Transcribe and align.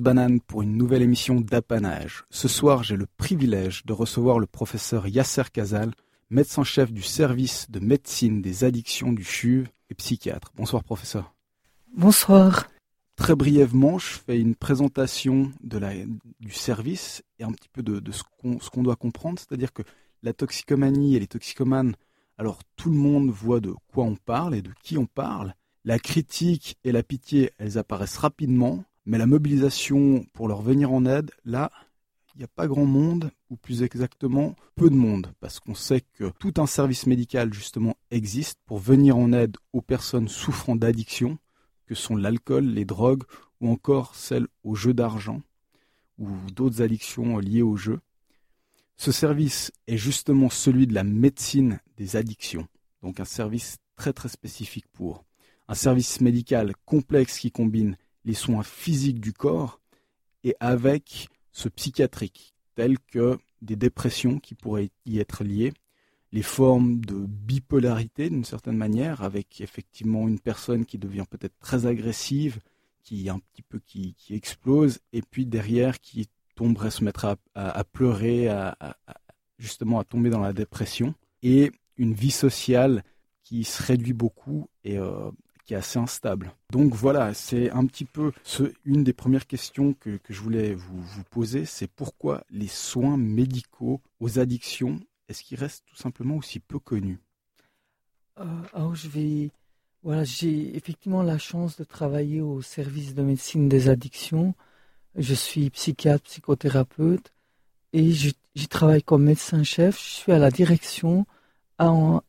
Banane 0.00 0.40
pour 0.40 0.62
une 0.62 0.76
nouvelle 0.76 1.02
émission 1.02 1.40
d'apanage. 1.40 2.24
Ce 2.30 2.48
soir, 2.48 2.82
j'ai 2.82 2.96
le 2.96 3.06
privilège 3.16 3.84
de 3.84 3.92
recevoir 3.92 4.38
le 4.38 4.46
professeur 4.46 5.06
Yasser 5.08 5.42
Kazal, 5.52 5.92
médecin-chef 6.30 6.92
du 6.92 7.02
service 7.02 7.70
de 7.70 7.80
médecine 7.80 8.40
des 8.40 8.64
addictions 8.64 9.12
du 9.12 9.24
CHUV 9.24 9.68
et 9.90 9.94
psychiatre. 9.94 10.52
Bonsoir 10.56 10.82
professeur. 10.84 11.34
Bonsoir. 11.94 12.70
Très 13.16 13.34
brièvement, 13.34 13.98
je 13.98 14.06
fais 14.06 14.40
une 14.40 14.54
présentation 14.54 15.52
de 15.62 15.78
la, 15.78 15.92
du 16.40 16.50
service 16.50 17.22
et 17.38 17.44
un 17.44 17.52
petit 17.52 17.68
peu 17.68 17.82
de, 17.82 18.00
de 18.00 18.12
ce 18.12 18.22
qu'on 18.70 18.82
doit 18.82 18.96
comprendre, 18.96 19.38
c'est-à-dire 19.38 19.72
que 19.72 19.82
la 20.22 20.32
toxicomanie 20.32 21.16
et 21.16 21.20
les 21.20 21.26
toxicomanes, 21.26 21.94
alors 22.38 22.60
tout 22.76 22.90
le 22.90 22.96
monde 22.96 23.30
voit 23.30 23.60
de 23.60 23.74
quoi 23.92 24.04
on 24.04 24.16
parle 24.16 24.54
et 24.54 24.62
de 24.62 24.72
qui 24.82 24.96
on 24.96 25.06
parle. 25.06 25.54
La 25.84 25.98
critique 25.98 26.78
et 26.84 26.92
la 26.92 27.02
pitié, 27.02 27.50
elles 27.58 27.76
apparaissent 27.76 28.18
rapidement, 28.18 28.84
mais 29.04 29.18
la 29.18 29.26
mobilisation 29.26 30.24
pour 30.32 30.48
leur 30.48 30.62
venir 30.62 30.92
en 30.92 31.04
aide, 31.04 31.30
là, 31.44 31.70
il 32.34 32.38
n'y 32.38 32.44
a 32.44 32.48
pas 32.48 32.66
grand 32.66 32.86
monde, 32.86 33.30
ou 33.50 33.56
plus 33.56 33.82
exactement, 33.82 34.54
peu 34.74 34.88
de 34.88 34.94
monde, 34.94 35.32
parce 35.40 35.60
qu'on 35.60 35.74
sait 35.74 36.00
que 36.00 36.30
tout 36.38 36.54
un 36.56 36.66
service 36.66 37.06
médical, 37.06 37.52
justement, 37.52 37.96
existe 38.10 38.58
pour 38.64 38.78
venir 38.78 39.16
en 39.16 39.32
aide 39.32 39.56
aux 39.72 39.82
personnes 39.82 40.28
souffrant 40.28 40.76
d'addiction, 40.76 41.38
que 41.86 41.94
sont 41.94 42.16
l'alcool, 42.16 42.64
les 42.64 42.84
drogues, 42.86 43.24
ou 43.60 43.70
encore 43.70 44.14
celles 44.14 44.46
au 44.64 44.74
jeu 44.74 44.94
d'argent, 44.94 45.42
ou 46.18 46.28
d'autres 46.54 46.80
addictions 46.80 47.38
liées 47.38 47.62
au 47.62 47.76
jeu. 47.76 48.00
Ce 48.96 49.12
service 49.12 49.72
est 49.86 49.96
justement 49.96 50.48
celui 50.48 50.86
de 50.86 50.94
la 50.94 51.04
médecine 51.04 51.80
des 51.96 52.16
addictions, 52.16 52.66
donc 53.02 53.20
un 53.20 53.24
service 53.24 53.76
très 53.96 54.12
très 54.12 54.28
spécifique 54.28 54.86
pour. 54.92 55.24
Un 55.68 55.74
service 55.74 56.20
médical 56.20 56.74
complexe 56.84 57.38
qui 57.38 57.50
combine 57.50 57.96
les 58.24 58.34
soins 58.34 58.62
physiques 58.62 59.20
du 59.20 59.32
corps 59.32 59.80
et 60.44 60.56
avec 60.60 61.28
ce 61.52 61.68
psychiatrique, 61.68 62.54
tels 62.74 62.98
que 62.98 63.38
des 63.60 63.76
dépressions 63.76 64.38
qui 64.38 64.54
pourraient 64.54 64.90
y 65.06 65.18
être 65.18 65.44
liées, 65.44 65.72
les 66.32 66.42
formes 66.42 67.00
de 67.00 67.14
bipolarité 67.14 68.30
d'une 68.30 68.44
certaine 68.44 68.76
manière, 68.76 69.22
avec 69.22 69.60
effectivement 69.60 70.26
une 70.26 70.40
personne 70.40 70.86
qui 70.86 70.98
devient 70.98 71.26
peut-être 71.28 71.58
très 71.60 71.86
agressive, 71.86 72.60
qui 73.02 73.28
un 73.28 73.38
petit 73.38 73.62
peu 73.62 73.80
qui, 73.84 74.16
explose, 74.30 75.00
et 75.12 75.22
puis 75.22 75.44
derrière 75.44 76.00
qui 76.00 76.28
tomberait 76.54 76.90
se 76.90 77.04
mettre 77.04 77.36
à, 77.54 77.84
pleurer, 77.84 78.48
à, 78.48 78.76
justement 79.58 79.98
à 79.98 80.04
tomber 80.04 80.30
dans 80.30 80.40
la 80.40 80.52
dépression, 80.52 81.14
et 81.42 81.70
une 81.98 82.14
vie 82.14 82.30
sociale 82.30 83.04
qui 83.44 83.64
se 83.64 83.82
réduit 83.82 84.12
beaucoup 84.12 84.68
et 84.84 84.98
euh, 84.98 85.30
assez 85.74 85.98
instable. 85.98 86.52
Donc 86.70 86.94
voilà, 86.94 87.34
c'est 87.34 87.70
un 87.70 87.86
petit 87.86 88.04
peu 88.04 88.32
une 88.84 89.04
des 89.04 89.12
premières 89.12 89.46
questions 89.46 89.94
que, 89.94 90.18
je 90.28 90.40
voulais 90.40 90.74
vous, 90.74 91.24
poser, 91.30 91.64
c'est 91.64 91.88
pourquoi 91.88 92.44
les 92.50 92.68
soins 92.68 93.16
médicaux 93.16 94.00
aux 94.20 94.38
addictions, 94.38 95.00
est-ce 95.28 95.42
qu'ils 95.42 95.58
restent 95.58 95.84
tout 95.86 95.96
simplement 95.96 96.36
aussi 96.36 96.60
peu 96.60 96.78
connus? 96.78 97.18
Euh, 98.38 98.44
alors 98.72 98.94
je 98.94 99.08
vais, 99.08 99.50
voilà, 100.02 100.24
j'ai 100.24 100.76
effectivement 100.76 101.22
la 101.22 101.38
chance 101.38 101.76
de 101.76 101.84
travailler 101.84 102.40
au 102.40 102.62
service 102.62 103.14
de 103.14 103.22
médecine 103.22 103.68
des 103.68 103.88
addictions. 103.88 104.54
Je 105.16 105.34
suis 105.34 105.68
psychiatre, 105.70 106.24
psychothérapeute 106.24 107.32
et 107.92 108.10
j'y 108.12 108.68
travaille 108.68 109.02
comme 109.02 109.24
médecin-chef. 109.24 109.98
Je 109.98 110.10
suis 110.10 110.32
à 110.32 110.38
la 110.38 110.50
direction 110.50 111.26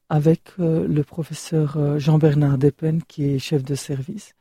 avec 0.10 0.42
euh, 0.60 0.88
le 0.88 1.04
professeur 1.04 1.78
euh, 1.78 2.00
Jean-Bernard 2.00 2.58
Depen, 2.58 3.04
qui 3.04 3.26
est 3.26 3.40
chef 3.40 3.64
de 3.64 3.76
service, 3.76 4.36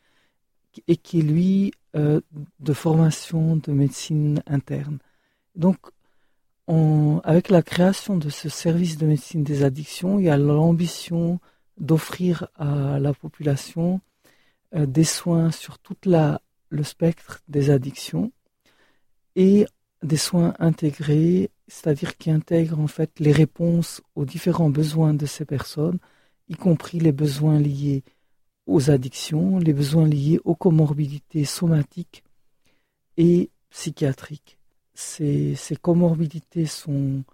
et 0.88 0.96
qui 0.96 1.20
est 1.20 1.22
lui 1.22 1.72
euh, 1.96 2.20
de 2.60 2.72
formation 2.72 3.56
de 3.56 3.72
médecine 3.72 4.42
interne. 4.46 4.98
Donc, 5.55 5.78
avec 7.24 7.50
la 7.50 7.60
création 7.60 8.16
de 8.16 8.30
ce 8.30 8.48
service 8.48 8.96
de 8.96 9.05
médecine 9.05 9.44
des 9.44 9.62
addictions, 9.62 10.18
il 10.18 10.24
y 10.24 10.30
a 10.30 10.38
l'ambition 10.38 11.39
d'offrir 11.77 12.48
à 12.55 12.98
la 12.98 13.12
population 13.12 14.00
des 14.74 15.05
soins 15.05 15.50
sur 15.50 15.79
tout 15.79 15.96
le 16.06 16.83
spectre 16.83 17.42
des 17.48 17.68
addictions 17.68 18.33
et 19.36 19.67
des 20.02 20.17
soins 20.17 20.55
intégrés 20.58 21.50
c'est-à-dire 21.72 22.18
qui 22.18 22.30
intègre 22.30 22.78
en 22.78 22.86
fait 22.86 23.18
les 23.18 23.33
réponses 23.33 24.02
aux 24.14 24.27
différents 24.27 24.68
besoins 24.68 25.14
de 25.14 25.24
ces 25.24 25.46
personnes, 25.46 25.98
y 26.50 26.55
compris 26.55 27.00
les 27.00 27.12
besoins 27.12 27.58
liés 27.58 28.05
aux 28.66 28.90
addictions, 28.90 29.58
les 29.58 29.72
besoins 29.72 30.06
liés 30.06 30.38
aux 30.44 30.55
comorbidités 30.55 31.46
somatiques 31.46 32.24
et 33.16 33.50
psychiatriques. 33.70 34.58
Ces, 34.92 35.56
comorbidités 35.80 36.66
sont 36.66 37.24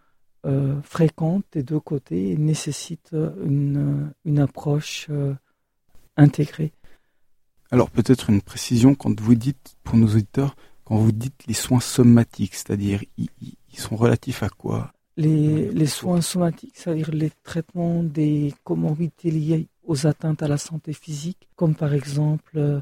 euh, 0.47 0.81
fréquentes 0.83 1.45
des 1.51 1.65
deux 1.65 1.81
côtés 1.81 2.31
et 2.31 2.37
nécessitent 2.37 3.17
une, 3.45 4.13
une 4.25 4.39
approche 4.39 5.09
euh, 5.11 5.35
intégrée. 6.17 6.73
Alors 7.73 7.91
peut-être 7.91 8.31
une 8.31 8.41
précision 8.41 8.95
quand 8.95 9.21
vous 9.21 9.35
dites, 9.35 9.77
pour 9.83 9.97
nos 9.97 10.07
auditeurs, 10.07 10.55
quand 10.85 10.97
vous 10.97 11.13
dites 11.13 11.45
les 11.49 11.55
soins 11.55 11.81
somatiques, 11.81 12.55
c'est-à-dire 12.55 13.03
ils 13.73 13.79
sont 13.79 13.97
relatifs 13.97 14.43
à 14.43 14.49
quoi? 14.49 14.93
Les, 15.17 15.71
les, 15.73 15.87
soins 15.87 16.21
somatiques, 16.21 16.75
c'est-à-dire 16.77 17.11
les 17.11 17.31
traitements 17.43 18.05
des 18.05 18.55
comorbidités 18.63 19.33
liées 19.33 19.69
aux 19.85 20.07
atteintes 20.07 20.43
à 20.45 20.49
la 20.49 20.59
santé 20.59 20.93
physique, 20.93 21.49
comme 21.57 21.75
par 21.75 21.93
exemple 21.93 22.53
euh, 22.57 22.81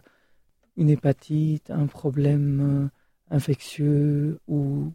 une 0.76 0.90
hépatite, 0.90 1.70
un 1.70 1.86
problème 1.86 2.90
euh, 3.30 3.34
infectieux 3.34 4.38
ou, 4.48 4.92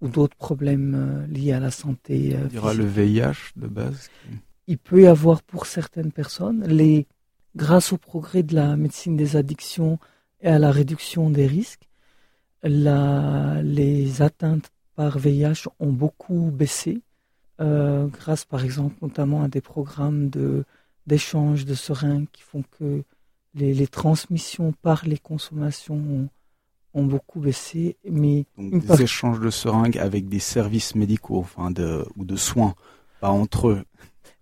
ou 0.00 0.08
d'autres 0.08 0.36
problèmes 0.36 0.94
euh, 0.94 1.26
liés 1.26 1.52
à 1.52 1.58
la 1.58 1.72
santé. 1.72 2.36
On 2.40 2.46
dira 2.46 2.74
le 2.74 2.84
VIH 2.84 3.52
de 3.56 3.66
base. 3.66 4.08
Il 4.68 4.78
peut 4.78 5.02
y 5.02 5.06
avoir 5.06 5.42
pour 5.42 5.66
certaines 5.66 6.12
personnes, 6.12 6.64
les, 6.64 7.08
grâce 7.56 7.92
au 7.92 7.98
progrès 7.98 8.44
de 8.44 8.54
la 8.54 8.76
médecine 8.76 9.16
des 9.16 9.34
addictions 9.34 9.98
et 10.40 10.48
à 10.48 10.58
la 10.58 10.70
réduction 10.70 11.28
des 11.30 11.46
risques, 11.46 11.88
la, 12.62 13.60
les 13.62 14.22
atteintes 14.22 14.70
par 14.94 15.18
VIH 15.18 15.68
ont 15.80 15.92
beaucoup 15.92 16.50
baissé, 16.52 17.02
euh, 17.60 18.06
grâce 18.06 18.44
par 18.44 18.64
exemple 18.64 18.96
notamment 19.02 19.42
à 19.42 19.48
des 19.48 19.60
programmes 19.60 20.28
de, 20.28 20.64
d'échange 21.06 21.64
de 21.64 21.74
seringues 21.74 22.26
qui 22.32 22.42
font 22.42 22.64
que 22.78 23.02
les, 23.54 23.74
les 23.74 23.86
transmissions 23.86 24.72
par 24.82 25.06
les 25.06 25.18
consommations 25.18 25.94
ont, 25.94 26.28
ont 26.94 27.04
beaucoup 27.04 27.40
baissé. 27.40 27.96
Mais 28.08 28.46
Donc, 28.58 28.84
des 28.84 29.02
échanges 29.02 29.40
de 29.40 29.50
seringues 29.50 29.98
avec 29.98 30.28
des 30.28 30.38
services 30.38 30.94
médicaux 30.94 31.38
enfin 31.38 31.70
de, 31.70 32.04
ou 32.16 32.24
de 32.24 32.36
soins, 32.36 32.74
pas 33.20 33.30
entre 33.30 33.68
eux. 33.68 33.84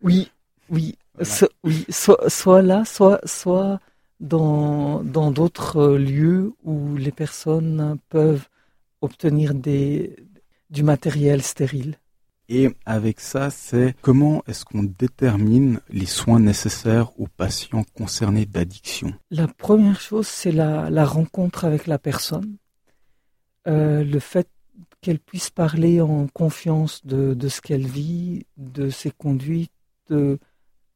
Oui, 0.02 0.30
oui, 0.70 0.96
oui 1.18 1.84
soit, 1.90 2.30
soit 2.30 2.62
là, 2.62 2.84
soit, 2.84 3.20
soit 3.26 3.80
dans, 4.20 5.02
dans 5.02 5.30
d'autres 5.30 5.96
lieux 5.96 6.54
où 6.64 6.96
les 6.96 7.12
personnes 7.12 7.98
peuvent 8.08 8.48
obtenir 9.02 9.54
des, 9.54 10.16
du 10.72 10.82
matériel 10.82 11.42
stérile. 11.42 11.98
Et 12.48 12.70
avec 12.86 13.20
ça, 13.20 13.50
c'est 13.50 13.94
comment 14.02 14.42
est-ce 14.48 14.64
qu'on 14.64 14.82
détermine 14.82 15.80
les 15.88 16.06
soins 16.06 16.40
nécessaires 16.40 17.18
aux 17.20 17.28
patients 17.28 17.84
concernés 17.94 18.46
d'addiction? 18.46 19.14
La 19.30 19.46
première 19.46 20.00
chose, 20.00 20.26
c'est 20.26 20.50
la, 20.50 21.04
rencontre 21.04 21.64
avec 21.64 21.86
la 21.86 21.98
personne. 21.98 22.56
Euh, 23.68 24.02
le 24.02 24.18
fait 24.18 24.48
qu'elle 25.00 25.20
puisse 25.20 25.50
parler 25.50 26.00
en 26.00 26.26
confiance 26.26 27.04
de, 27.06 27.48
ce 27.48 27.60
qu'elle 27.60 27.86
vit, 27.86 28.46
de 28.56 28.90
ses 28.90 29.10
conduites, 29.10 29.72
de 30.08 30.38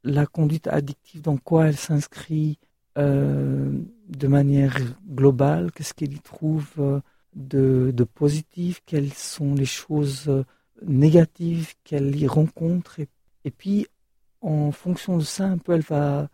la 0.05 0.27
conduite 0.27 0.67
addictive, 0.67 1.23
dans 1.23 1.37
quoi 1.37 1.69
elle 1.69 1.77
s'inscrit 1.77 2.59
euh, 2.99 3.71
de 4.09 4.27
manière 4.27 4.77
globale, 5.09 5.71
qu'est-ce 5.73 5.95
qu'elle 5.95 6.15
y 6.15 6.21
trouve. 6.21 6.69
Euh, 6.79 7.01
de, 7.37 7.93
de 7.95 8.05
positif, 8.05 8.83
quelles 8.87 9.13
sont 9.13 9.55
les 9.55 9.67
choses 9.67 10.25
euh, 10.29 10.45
négatives 10.83 11.75
qu'elle 11.85 12.17
y 12.17 12.27
rencontre. 12.27 12.99
Et, 13.45 13.51
puis, 13.51 13.87
en 14.41 14.73
fonction 14.73 15.17
de 15.19 15.23
ça, 15.23 15.45
un 15.45 15.59
peu, 15.59 15.75
elle 15.75 15.83
va 15.83 16.29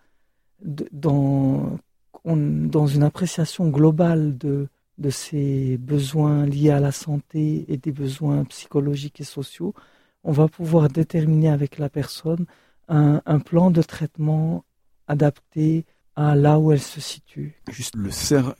dans, 0.60 1.78
dans 2.24 2.86
une 2.86 3.02
appréciation 3.02 3.68
globale 3.68 4.38
de, 4.38 4.68
de 4.98 5.10
ses 5.10 5.76
besoins 5.76 6.46
liés 6.46 6.70
à 6.70 6.80
la 6.80 6.92
santé 6.92 7.64
et 7.68 7.76
des 7.76 7.92
besoins 7.92 8.44
psychologiques 8.44 9.20
et 9.20 9.24
sociaux, 9.24 9.74
on 10.24 10.32
va 10.32 10.46
pouvoir 10.46 10.88
déterminer 10.88 11.48
avec 11.48 11.78
la 11.78 11.88
personne 11.88 12.46
un, 12.88 13.20
un 13.26 13.40
plan 13.40 13.72
de 13.72 13.82
traitement 13.82 14.64
adapté 15.08 15.84
à 16.16 16.34
là 16.34 16.58
où 16.58 16.72
elle 16.72 16.80
se 16.80 17.00
situe. 17.00 17.60
Juste 17.70 17.94
le, 17.96 18.10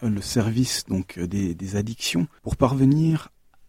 le 0.08 0.22
service 0.22 0.84
donc 0.86 1.18
euh, 1.18 1.26
des, 1.26 1.76
addictions 1.76 2.26
pour 2.42 2.56
parvenir 2.56 3.28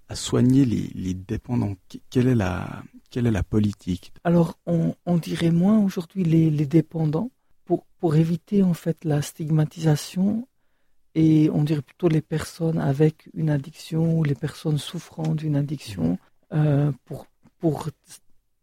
à 0.10 0.16
soigner 0.16 0.66
les, 0.66 1.14
dépendants. 1.14 1.76
Quelle 2.10 2.28
est 2.28 2.36
la, 2.36 2.84
quelle 3.10 3.28
est 3.28 3.32
la 3.32 3.44
politique? 3.44 4.14
Alors 4.24 4.58
on, 4.66 5.18
dirait 5.18 5.52
moins 5.52 5.80
aujourd'hui 5.80 6.24
les, 6.24 6.66
dépendants 6.66 7.32
pour, 7.66 7.86
pour 8.00 8.16
éviter 8.16 8.64
en 8.64 8.74
fait 8.74 9.06
la 9.06 9.22
stigmatisation 9.22 10.48
et 11.16 11.50
on 11.52 11.64
dirait 11.64 11.82
plutôt 11.82 12.08
les 12.08 12.22
personnes 12.22 12.80
avec 12.80 13.30
une 13.34 13.50
addiction 13.50 14.18
ou 14.18 14.24
les 14.24 14.36
personnes 14.36 14.78
souffrant 14.78 15.36
d'une 15.36 15.56
addiction 15.56 16.18
euh, 16.54 16.92
pour, 17.06 17.28
pour 17.60 17.90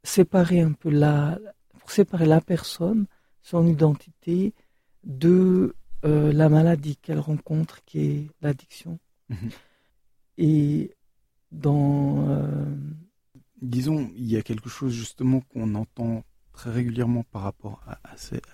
séparer 0.03 0.61
un 0.61 0.73
peu 0.73 0.91
la, 0.91 1.39
pour 1.79 1.91
séparer 1.91 2.27
la 2.27 2.41
personne, 2.41 3.07
son 3.43 3.67
identité 3.67 4.55
de 5.05 5.75
euh, 6.05 6.33
la 6.33 6.49
maladie 6.49 6.97
qu'elle 6.97 7.19
rencontre 7.19 7.85
qui 7.85 8.01
est 8.01 8.31
l'addiction. 8.41 8.99
Mhm. 9.29 9.51
Et 10.39 10.95
dans... 11.53 12.27
Euh, 12.29 12.75
Disons, 13.61 14.11
il 14.17 14.31
y 14.31 14.39
a 14.39 14.43
quelque 14.43 14.71
chose 14.71 14.95
justement 14.95 15.43
qu'on 15.53 15.75
entend 15.75 16.25
très 16.53 16.71
régulièrement 16.71 17.25
par 17.31 17.43
rapport 17.43 17.83
à, 17.87 17.99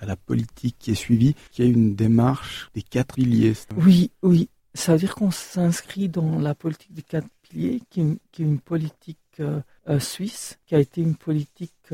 à, 0.01 0.07
la 0.07 0.17
politique 0.17 0.77
qui 0.81 0.91
est 0.91 0.97
suivie, 0.97 1.37
qui 1.53 1.63
a 1.63 1.65
une 1.65 1.95
démarche 1.95 2.69
des 2.75 2.83
quatre 2.83 3.15
piliers. 3.15 3.55
Oui, 3.77 4.11
oui. 4.23 4.49
Ça 4.75 4.93
veut 4.93 4.99
dire 4.99 5.15
qu'on 5.15 5.31
s'inscrit 5.31 6.09
dans 6.09 6.41
la 6.41 6.57
politique 6.57 6.93
des 6.93 7.03
quatre 7.03 7.29
piliers, 7.43 7.81
qui, 7.89 8.01
est 8.01 8.39
une 8.39 8.59
politique 8.59 9.41
euh, 9.41 9.63
suisse, 10.01 10.59
qui 10.67 10.75
a 10.75 10.81
été 10.81 11.01
une 11.01 11.15
politique 11.15 11.93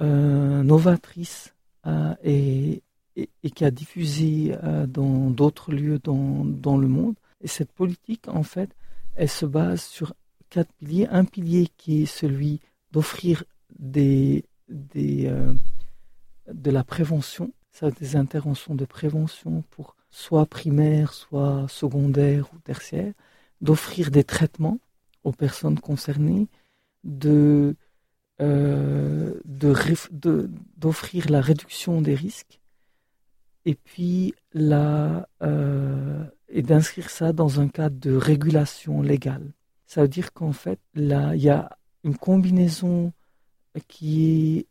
novatrice 0.00 1.54
et, 2.24 2.82
et, 3.42 3.50
qui 3.50 3.64
a 3.64 3.70
diffusé 3.70 4.54
dans 4.88 5.30
d'autres 5.30 5.72
lieux 5.72 5.98
dans, 5.98 6.44
dans 6.44 6.76
le 6.76 6.88
monde. 6.88 7.16
Et 7.40 7.48
cette 7.48 7.72
politique, 7.72 8.28
en 8.28 8.42
fait, 8.42 8.70
elle 9.16 9.28
se 9.28 9.46
base 9.46 9.82
sur 9.82 10.14
quatre 10.50 10.72
piliers. 10.74 11.06
Un 11.10 11.24
pilier 11.24 11.68
qui 11.76 12.02
est 12.02 12.06
celui 12.06 12.60
d'offrir 12.92 13.44
des 13.78 14.44
des, 14.68 15.26
euh, 15.26 15.52
de 16.52 16.70
la 16.70 16.84
prévention, 16.84 17.52
des 18.00 18.16
interventions 18.16 18.74
de 18.74 18.84
prévention 18.84 19.62
pour 19.70 19.94
soit 20.10 20.46
primaire, 20.46 21.12
soit 21.12 21.66
secondaire 21.68 22.48
ou 22.54 22.58
tertiaire, 22.58 23.12
d'offrir 23.60 24.10
des 24.10 24.24
traitements 24.24 24.78
aux 25.24 25.32
personnes 25.32 25.78
concernées, 25.78 26.48
de 27.04 27.76
euh, 28.40 29.34
d'offrir 30.76 31.30
la 31.30 31.40
réduction 31.40 32.00
des 32.00 32.14
risques 32.14 32.60
et 33.68 33.74
puis 33.74 34.34
la, 34.54 35.28
euh, 35.42 36.24
et 36.48 36.62
d'inscrire 36.62 37.10
ça 37.10 37.34
dans 37.34 37.60
un 37.60 37.68
cadre 37.68 38.00
de 38.00 38.16
régulation 38.16 39.02
légale. 39.02 39.52
Ça 39.84 40.00
veut 40.00 40.08
dire 40.08 40.32
qu'en 40.32 40.52
fait, 40.52 40.80
là, 40.94 41.36
il 41.36 41.42
y 41.42 41.50
a 41.50 41.76
une 42.02 42.16
combinaison 42.16 43.12
qui 43.86 44.56
est 44.56 44.66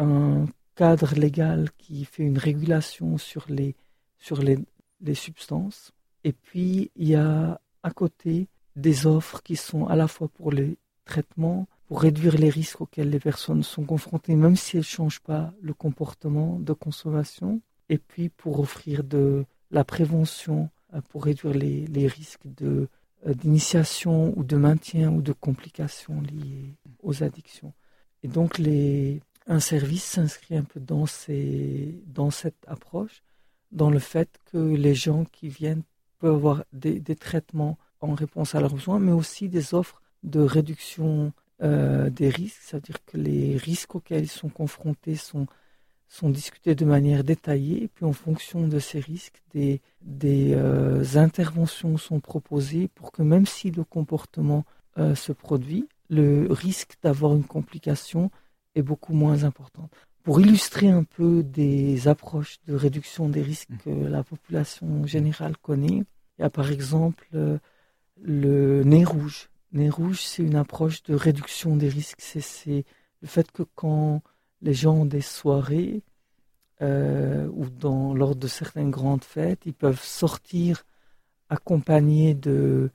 un 0.00 0.46
cadre 0.76 1.16
légal 1.16 1.68
qui 1.78 2.04
fait 2.04 2.22
une 2.22 2.38
régulation 2.38 3.18
sur 3.18 3.44
les, 3.48 3.74
sur 4.18 4.40
les, 4.40 4.56
les 5.00 5.14
substances. 5.14 5.90
Et 6.22 6.32
puis, 6.32 6.92
il 6.94 7.08
y 7.08 7.16
a 7.16 7.60
à 7.82 7.90
côté 7.90 8.46
des 8.76 9.08
offres 9.08 9.42
qui 9.42 9.56
sont 9.56 9.88
à 9.88 9.96
la 9.96 10.06
fois 10.06 10.28
pour 10.28 10.52
les 10.52 10.78
traitements, 11.04 11.66
pour 11.88 12.02
réduire 12.02 12.38
les 12.38 12.50
risques 12.50 12.82
auxquels 12.82 13.10
les 13.10 13.18
personnes 13.18 13.64
sont 13.64 13.82
confrontées, 13.82 14.36
même 14.36 14.54
si 14.54 14.76
elles 14.76 14.82
ne 14.82 14.84
changent 14.84 15.22
pas 15.22 15.52
le 15.60 15.74
comportement 15.74 16.60
de 16.60 16.72
consommation, 16.72 17.60
et 17.88 17.98
puis 17.98 18.28
pour 18.28 18.60
offrir 18.60 19.04
de 19.04 19.44
la 19.70 19.84
prévention, 19.84 20.70
euh, 20.94 21.00
pour 21.08 21.24
réduire 21.24 21.54
les, 21.54 22.06
risques 22.06 22.46
euh, 22.62 22.86
d'initiation 23.26 24.32
ou 24.36 24.44
de 24.44 24.56
maintien 24.56 25.10
ou 25.10 25.22
de 25.22 25.32
complications 25.32 26.20
liées 26.20 26.74
aux 27.02 27.22
addictions. 27.22 27.72
Et 28.22 28.28
donc, 28.28 28.58
les, 28.58 29.20
un 29.46 29.60
service 29.60 30.04
s'inscrit 30.04 30.56
un 30.56 30.64
peu 30.64 30.80
dans, 30.80 31.06
ces, 31.06 32.02
dans 32.06 32.30
cette 32.30 32.64
approche, 32.66 33.22
dans 33.70 33.90
le 33.90 33.98
fait 33.98 34.38
que 34.46 34.58
les 34.58 34.94
gens 34.94 35.24
qui 35.24 35.48
viennent 35.48 35.82
peuvent 36.18 36.34
avoir 36.34 36.64
des, 36.72 37.00
des 37.00 37.16
traitements 37.16 37.78
en 38.00 38.14
réponse 38.14 38.54
à 38.54 38.60
leurs 38.60 38.74
besoins, 38.74 38.98
mais 38.98 39.12
aussi 39.12 39.48
des 39.48 39.74
offres 39.74 40.02
de 40.22 40.40
réduction 40.40 41.32
euh, 41.60 42.08
des 42.10 42.28
risques, 42.28 42.60
c'est-à-dire 42.62 43.04
que 43.04 43.16
les 43.16 43.56
risques 43.56 43.94
auxquels 43.96 44.24
ils 44.24 44.28
sont 44.28 44.48
confrontés 44.48 45.16
sont, 45.16 45.46
sont 46.08 46.30
discutés 46.30 46.74
de 46.74 46.84
manière 46.84 47.22
détaillée, 47.22 47.84
et 47.84 47.88
puis 47.88 48.04
en 48.04 48.12
fonction 48.12 48.66
de 48.66 48.78
ces 48.78 48.98
risques, 48.98 49.42
des, 49.52 49.80
des 50.00 50.54
euh, 50.54 51.04
interventions 51.16 51.98
sont 51.98 52.20
proposées 52.20 52.88
pour 52.94 53.12
que 53.12 53.22
même 53.22 53.46
si 53.46 53.70
le 53.70 53.84
comportement 53.84 54.64
euh, 54.98 55.14
se 55.14 55.32
produit, 55.32 55.86
le 56.08 56.46
risque 56.50 56.94
d'avoir 57.02 57.34
une 57.34 57.44
complication 57.44 58.30
est 58.74 58.82
beaucoup 58.82 59.12
moins 59.12 59.44
important. 59.44 59.90
Pour 60.22 60.40
illustrer 60.40 60.88
un 60.88 61.04
peu 61.04 61.42
des 61.42 62.08
approches 62.08 62.58
de 62.66 62.74
réduction 62.74 63.28
des 63.28 63.42
risques 63.42 63.70
que 63.84 63.90
la 63.90 64.22
population 64.22 65.06
générale 65.06 65.56
connaît, 65.58 66.04
il 66.38 66.42
y 66.42 66.44
a 66.44 66.50
par 66.50 66.70
exemple 66.70 67.26
euh, 67.34 67.58
le 68.20 68.82
nez 68.84 69.04
rouge. 69.04 69.50
Nez 69.72 69.90
rouge, 69.90 70.22
c'est 70.22 70.42
une 70.42 70.56
approche 70.56 71.02
de 71.02 71.14
réduction 71.14 71.76
des 71.76 71.88
risques. 71.88 72.20
C'est 72.20 72.84
le 73.20 73.28
fait 73.28 73.50
que 73.52 73.62
quand 73.74 74.22
les 74.62 74.74
gens 74.74 74.94
ont 74.94 75.04
des 75.06 75.20
soirées 75.20 76.02
euh, 76.80 77.48
ou 77.48 77.66
lors 78.14 78.36
de 78.36 78.46
certaines 78.46 78.90
grandes 78.90 79.24
fêtes, 79.24 79.60
ils 79.66 79.74
peuvent 79.74 80.02
sortir 80.02 80.84
accompagnés 81.48 82.34
de 82.34 82.90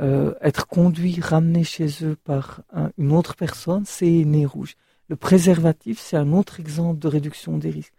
euh, 0.00 0.34
être 0.40 0.66
conduit, 0.66 1.20
ramené 1.20 1.64
chez 1.64 2.04
eux 2.04 2.16
par 2.16 2.62
une 2.98 3.12
autre 3.12 3.34
personne, 3.36 3.84
c'est 3.84 4.06
nez 4.06 4.46
rouge. 4.46 4.76
Le 5.08 5.16
préservatif, 5.16 6.00
c'est 6.00 6.16
un 6.16 6.32
autre 6.32 6.60
exemple 6.60 6.98
de 6.98 7.08
réduction 7.08 7.58
des 7.58 7.70
risques. 7.70 7.94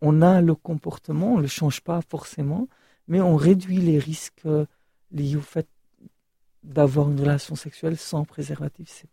On, 0.00 0.22
a 0.22 0.40
le 0.40 0.54
comportement, 0.54 1.34
on 1.34 1.36
ne 1.36 1.42
le 1.42 1.48
change 1.48 1.82
pas 1.82 2.00
forcément, 2.00 2.68
mais 3.06 3.20
on 3.20 3.36
réduit 3.36 3.78
les 3.78 3.98
risques 3.98 4.46
euh, 4.46 4.66
liés 5.12 5.36
au 5.36 5.40
fait 5.40 5.68
d'avoir 6.62 7.10
une 7.10 7.20
relation 7.20 7.54
sexuelle 7.54 7.96
sans 7.96 8.24
préservatif. 8.24 8.88
C'est, 8.88 9.08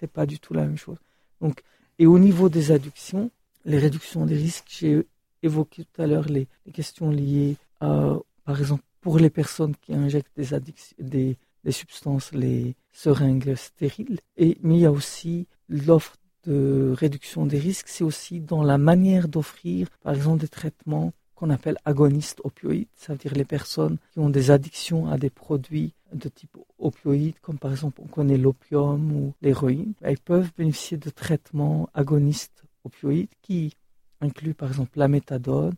c'est 0.00 0.10
pas 0.10 0.26
du 0.26 0.40
tout 0.40 0.54
la 0.54 0.62
même 0.62 0.76
chose. 0.76 0.98
Donc, 1.40 1.62
et 1.98 2.06
au 2.06 2.18
niveau 2.18 2.48
des 2.48 2.72
addictions, 2.72 3.30
les 3.64 3.78
réductions 3.78 4.26
des 4.26 4.36
risques, 4.36 4.66
j'ai 4.68 5.06
évoqué 5.42 5.84
tout 5.84 6.02
à 6.02 6.06
l'heure 6.06 6.28
les, 6.28 6.46
questions 6.72 7.10
liées 7.10 7.56
à, 7.80 8.16
par 8.44 8.58
exemple, 8.58 8.82
pour 9.00 9.18
les 9.18 9.30
personnes 9.30 9.74
qui 9.76 9.94
injectent 9.94 10.32
des, 10.36 11.36
des, 11.64 11.72
substances, 11.72 12.32
les 12.32 12.74
seringues 12.92 13.54
stériles. 13.54 14.18
Mais 14.38 14.56
il 14.62 14.78
y 14.78 14.86
a 14.86 14.92
aussi 14.92 15.46
l'offre 15.68 16.16
de 16.44 16.94
réduction 16.96 17.46
des 17.46 17.58
risques, 17.58 17.88
c'est 17.88 18.04
aussi 18.04 18.40
dans 18.40 18.62
la 18.62 18.78
manière 18.78 19.28
d'offrir, 19.28 19.88
par 20.02 20.14
exemple, 20.14 20.40
des 20.40 20.48
traitements 20.48 21.12
qu'on 21.36 21.50
appelle 21.50 21.76
agonistes 21.84 22.40
opioïdes, 22.42 22.88
ça 22.96 23.12
veut 23.12 23.18
dire 23.18 23.34
les 23.34 23.44
personnes 23.44 23.98
qui 24.12 24.18
ont 24.18 24.30
des 24.30 24.50
addictions 24.50 25.08
à 25.08 25.18
des 25.18 25.30
produits 25.30 25.92
de 26.12 26.28
type 26.28 26.56
opioïde, 26.78 27.38
comme 27.40 27.58
par 27.58 27.70
exemple 27.70 28.00
on 28.02 28.08
connaît 28.08 28.38
l'opium 28.38 29.12
ou 29.12 29.34
l'héroïne, 29.42 29.92
elles 30.00 30.18
peuvent 30.18 30.50
bénéficier 30.56 30.96
de 30.96 31.10
traitements 31.10 31.88
agonistes 31.94 32.64
opioïdes 32.84 33.28
qui 33.42 33.74
incluent 34.20 34.54
par 34.54 34.68
exemple 34.68 34.98
la 34.98 35.08
méthadone 35.08 35.74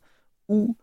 ou 0.48 0.76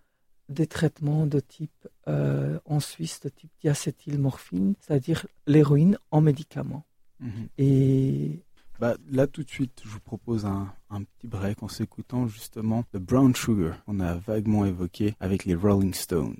des 0.49 0.67
traitements 0.67 1.25
de 1.25 1.39
type, 1.39 1.87
euh, 2.07 2.59
en 2.65 2.79
Suisse, 2.79 3.19
de 3.21 3.29
type 3.29 3.51
diacétylmorphine, 3.61 4.75
c'est-à-dire 4.79 5.25
l'héroïne 5.47 5.97
en 6.11 6.21
médicament. 6.21 6.83
Mhm. 7.19 7.47
Et 7.57 8.44
bah, 8.79 8.95
là, 9.09 9.27
tout 9.27 9.43
de 9.43 9.49
suite, 9.49 9.81
je 9.85 9.89
vous 9.89 9.99
propose 9.99 10.45
un, 10.45 10.73
petit 10.89 11.27
break 11.27 11.63
en 11.63 11.67
s'écoutant 11.67 12.27
justement 12.27 12.83
The 12.93 12.97
Brown 12.97 13.35
Sugar 13.35 13.83
qu'on 13.85 13.99
a 13.99 14.15
vaguement 14.15 14.65
évoqué 14.65 15.15
avec 15.19 15.45
les 15.45 15.55
Rolling 15.55 15.93
Stones. 15.93 16.35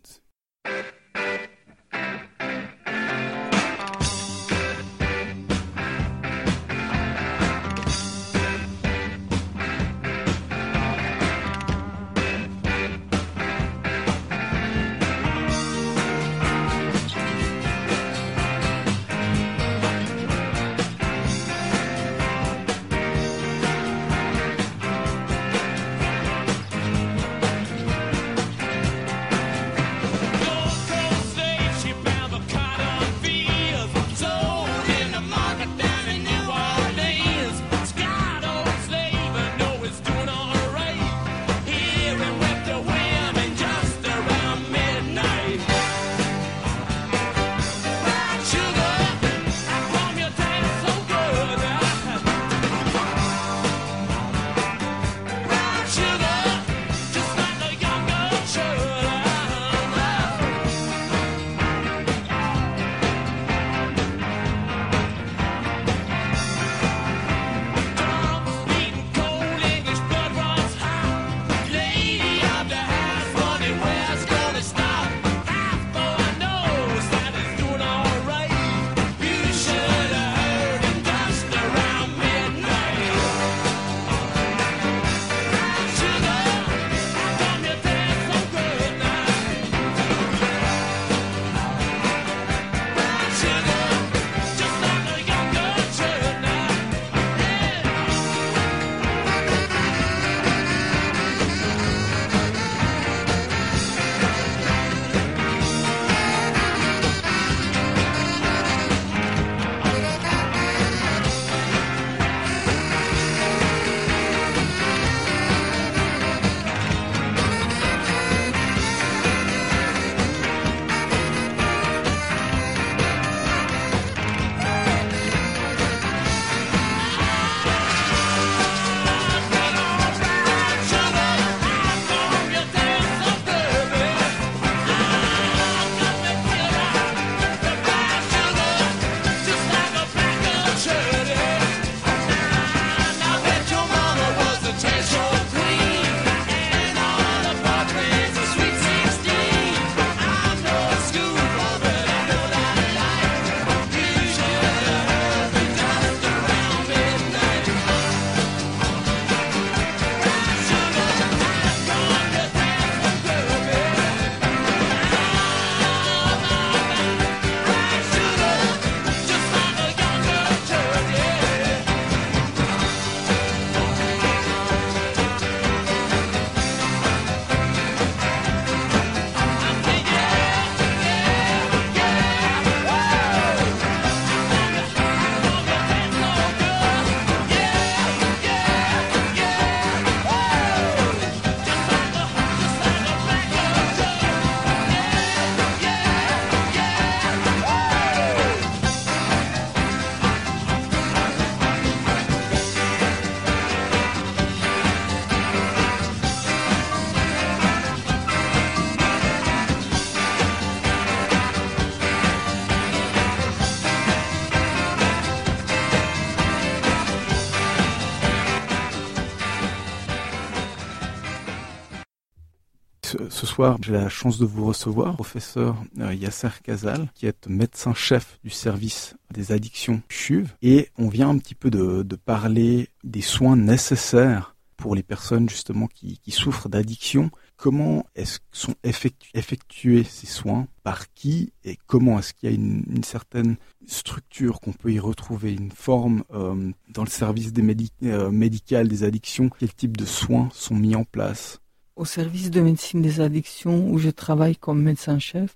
J'ai 223.81 223.93
la 223.93 224.09
chance 224.09 224.37
de 224.37 224.45
vous 224.45 224.65
recevoir, 224.65 225.15
professeur 225.15 225.77
euh, 225.99 226.13
Yasser 226.13 226.49
Kazal, 226.61 227.07
qui 227.13 227.25
est 227.25 227.47
médecin-chef 227.47 228.37
du 228.43 228.49
service 228.49 229.15
des 229.33 229.53
addictions 229.53 230.01
CHUV. 230.09 230.49
Et 230.61 230.89
on 230.97 231.07
vient 231.07 231.29
un 231.29 231.37
petit 231.37 231.55
peu 231.55 231.69
de, 231.69 232.03
parler 232.17 232.89
des 233.05 233.21
soins 233.21 233.55
nécessaires 233.55 234.55
pour 234.75 234.93
les 234.93 235.03
personnes 235.03 235.47
justement 235.47 235.87
qui, 235.87 236.19
souffrent 236.31 236.67
d'addiction. 236.67 237.31
Comment 237.55 238.05
est-ce 238.15 238.39
sont 238.51 238.75
effectués 238.83 240.03
ces 240.03 240.27
soins? 240.27 240.67
Par 240.83 241.13
qui? 241.13 241.53
Et 241.63 241.77
comment 241.87 242.19
est-ce 242.19 242.33
qu'il 242.33 242.49
y 242.49 242.51
a 242.51 242.55
une, 242.55 243.03
certaine 243.05 243.55
structure 243.87 244.59
qu'on 244.59 244.73
peut 244.73 244.91
y 244.91 244.99
retrouver, 244.99 245.53
une 245.53 245.71
forme 245.71 246.25
euh, 246.33 246.71
dans 246.89 247.03
le 247.03 247.09
service 247.09 247.53
des 247.53 247.63
euh, 248.03 248.31
médical 248.31 248.89
des 248.89 249.03
addictions? 249.05 249.49
Quel 249.57 249.73
type 249.73 249.95
de 249.95 250.05
soins 250.05 250.49
sont 250.51 250.75
mis 250.75 250.95
en 250.95 251.05
place? 251.05 251.61
Au 251.95 252.05
service 252.05 252.51
de 252.51 252.61
médecine 252.61 253.01
des 253.01 253.21
addictions 253.21 253.89
où 253.89 253.97
je 253.97 254.09
travaille 254.09 254.55
comme 254.55 254.81
médecin-chef, 254.81 255.55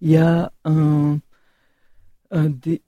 il 0.00 0.10
y 0.10 0.16
a 0.16 0.52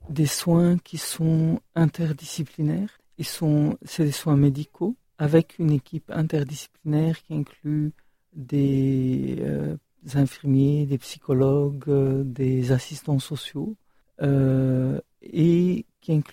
des, 0.09 0.25
soins 0.25 0.77
qui 0.77 0.97
sont 0.97 1.59
interdisciplinaires. 1.75 2.97
Sont, 3.21 3.77
c'est 3.85 4.05
des 4.05 4.11
soins 4.11 4.35
médicaux 4.35 4.95
avec 5.19 5.59
une 5.59 5.69
équipe 5.69 6.09
interdisciplinaire 6.09 7.21
qui 7.21 7.35
inclut 7.35 7.91
des, 8.33 9.37
euh, 9.41 9.75
infirmiers, 10.15 10.87
des 10.87 10.97
psychologues, 10.97 11.83
euh, 11.87 12.23
des 12.23 12.71
assistants 12.71 13.19
sociaux 13.19 13.75
euh, 14.23 14.99
et 15.21 15.85
qui 16.01 16.23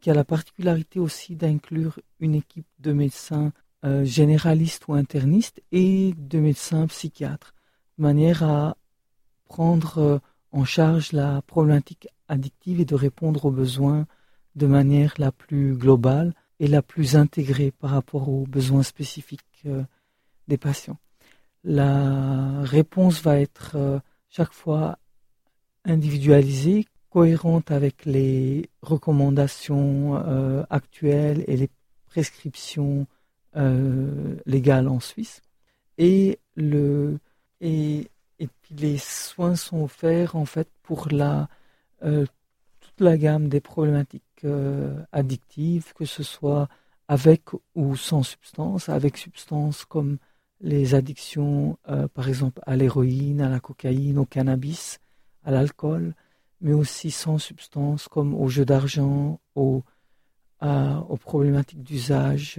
qui 0.00 0.10
a 0.10 0.14
la 0.14 0.24
particularité 0.24 1.00
aussi 1.00 1.34
d'inclure 1.34 1.98
une 2.20 2.34
équipe 2.34 2.66
de 2.80 2.92
médecins 2.92 3.52
euh, 3.84 4.04
généralistes 4.04 4.88
ou 4.88 4.94
internistes 4.94 5.62
et 5.70 6.14
de 6.16 6.38
médecins 6.38 6.86
psychiatres, 6.86 7.54
de 7.98 8.04
manière 8.04 8.42
à 8.42 8.78
prendre 9.44 9.98
euh, 9.98 10.18
en 10.50 10.64
charge 10.64 11.12
la 11.12 11.42
problématique 11.42 12.08
addictive 12.26 12.80
et 12.80 12.86
de 12.86 12.94
répondre 12.94 13.44
aux 13.44 13.50
besoins 13.50 14.06
de 14.54 14.66
manière 14.66 15.12
la 15.18 15.30
plus 15.30 15.74
globale 15.74 16.32
et 16.58 16.68
la 16.68 16.80
plus 16.80 17.16
intégrée 17.16 17.70
par 17.70 17.90
rapport 17.90 18.30
aux 18.30 18.46
besoins 18.46 18.82
spécifiques 18.82 19.42
euh, 19.66 19.84
des 20.48 20.56
patients. 20.56 20.98
La 21.62 22.62
réponse 22.62 23.22
va 23.22 23.38
être 23.38 24.00
chaque 24.30 24.52
fois 24.52 24.98
individualisée, 25.84 26.86
cohérente 27.10 27.70
avec 27.72 28.06
les 28.06 28.70
recommandations 28.82 30.14
actuelles 30.70 31.44
et 31.48 31.56
les 31.56 31.68
prescriptions 32.06 33.08
euh, 33.56 34.36
en 34.88 35.00
Suisse. 35.00 35.42
Et, 35.98 36.38
le, 36.56 37.18
et, 37.60 38.10
et 38.38 38.48
puis 38.48 38.74
les 38.74 38.98
soins 38.98 39.56
sont 39.56 39.82
offerts 39.82 40.36
en 40.36 40.44
fait 40.44 40.68
pour 40.82 41.08
la, 41.10 41.48
euh, 42.04 42.26
toute 42.80 43.00
la 43.00 43.16
gamme 43.16 43.48
des 43.48 43.60
problématiques 43.60 44.22
euh, 44.44 44.94
addictives, 45.12 45.94
que 45.94 46.04
ce 46.04 46.22
soit 46.22 46.68
avec 47.08 47.42
ou 47.74 47.96
sans 47.96 48.22
substance, 48.22 48.88
avec 48.88 49.16
substance 49.16 49.84
comme 49.84 50.18
les 50.60 50.94
addictions, 50.94 51.78
par 52.14 52.28
exemple, 52.28 52.62
à 52.66 52.76
l'héroïne, 52.76 53.42
à 53.42 53.50
la 53.50 53.60
cocaïne, 53.60 54.18
au 54.18 54.24
cannabis, 54.24 55.00
à 55.44 55.50
l'alcool, 55.50 56.14
mais 56.62 56.72
aussi 56.72 57.10
sans 57.10 57.38
substance 57.38 58.08
comme 58.08 58.34
au 58.34 58.48
jeu 58.48 58.64
d'argent, 58.64 59.38
aux, 59.54 59.84
aux 60.62 61.16
problématiques 61.18 61.82
d'usage 61.82 62.58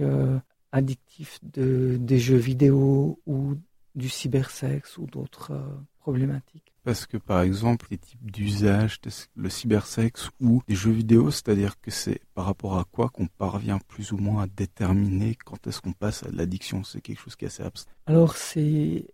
addictifs 0.72 1.38
de, 1.42 1.96
des 2.00 2.18
jeux 2.18 2.36
vidéo 2.36 3.20
ou 3.26 3.54
du 3.94 4.08
cybersexe 4.08 4.96
ou 4.98 5.06
d'autres 5.06 5.52
euh, 5.52 5.68
problématiques. 5.98 6.72
Parce 6.84 7.04
que 7.06 7.16
par 7.16 7.42
exemple, 7.42 7.86
les 7.90 7.98
types 7.98 8.30
d'usage, 8.30 9.00
le 9.34 9.50
cybersexe 9.50 10.30
ou 10.40 10.62
des 10.66 10.74
jeux 10.74 10.92
vidéo, 10.92 11.30
c'est-à-dire 11.30 11.78
que 11.80 11.90
c'est 11.90 12.20
par 12.34 12.46
rapport 12.46 12.78
à 12.78 12.84
quoi 12.84 13.10
qu'on 13.10 13.26
parvient 13.26 13.78
plus 13.88 14.12
ou 14.12 14.16
moins 14.16 14.44
à 14.44 14.46
déterminer 14.46 15.34
quand 15.34 15.66
est-ce 15.66 15.82
qu'on 15.82 15.92
passe 15.92 16.22
à 16.22 16.30
l'addiction. 16.30 16.84
C'est 16.84 17.02
quelque 17.02 17.20
chose 17.20 17.36
qui 17.36 17.44
est 17.44 17.48
assez 17.48 17.62
abstrait. 17.62 17.94
Alors 18.06 18.36
c'est 18.36 19.06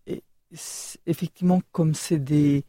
effectivement 1.06 1.62
comme 1.72 1.94
c'est 1.94 2.20
des 2.20 2.64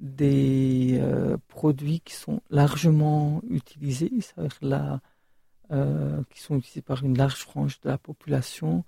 des 0.00 0.98
euh, 1.00 1.36
produits 1.48 2.00
qui 2.00 2.14
sont 2.14 2.40
largement 2.50 3.40
utilisés, 3.48 4.12
c'est-à-dire 4.20 4.58
la 4.60 5.00
euh, 5.70 6.22
qui 6.30 6.40
sont 6.40 6.56
utilisés 6.56 6.82
par 6.82 7.04
une 7.04 7.16
large 7.16 7.40
frange 7.40 7.80
de 7.80 7.88
la 7.88 7.98
population, 7.98 8.84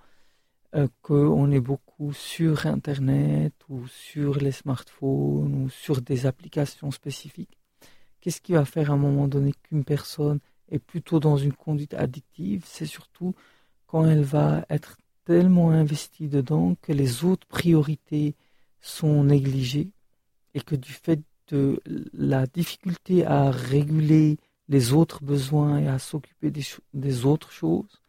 euh, 0.75 0.89
qu'on 1.03 1.51
est 1.51 1.61
beaucoup 1.61 2.13
sur 2.13 2.67
Internet 2.67 3.55
ou 3.69 3.87
sur 3.87 4.39
les 4.39 4.53
smartphones 4.53 5.65
ou 5.65 5.71
sur 5.71 6.03
des 6.03 6.27
applications 6.27 6.91
spécifiques. 6.91 7.57
Qu'est-ce 8.21 8.41
qui 8.41 8.53
va 8.53 8.65
faire 8.65 8.91
à 8.91 8.95
un 8.95 8.99
moment 8.99 9.29
donné 9.29 9.55
qu'une 9.63 9.85
personne 9.85 10.41
est 10.69 10.79
plutôt 10.79 11.21
dans 11.21 11.37
une 11.37 11.53
conduite 11.53 11.95
addictive? 11.95 12.65
C'est 12.67 12.87
surtout 12.87 13.35
quand 13.87 14.05
elle 14.07 14.25
va 14.25 14.67
être 14.69 14.99
tellement 15.25 15.71
investie 15.71 16.29
dedans 16.29 16.77
que 16.83 16.93
les 16.93 17.25
autres 17.25 17.47
priorités 17.47 18.35
sont 18.81 19.25
négligées 19.25 19.91
et 20.55 20.61
que 20.61 20.77
du 20.77 20.93
fait 20.93 21.21
de 21.49 21.81
la 22.13 22.47
difficulté 22.47 23.25
à 23.25 23.51
réguler 23.51 24.39
les 24.69 24.93
autres 24.93 25.23
besoins 25.23 25.79
et 25.79 25.89
à 25.89 25.99
s'occuper 25.99 26.51
des, 26.93 27.25
autres 27.25 27.53
choses, 27.53 28.03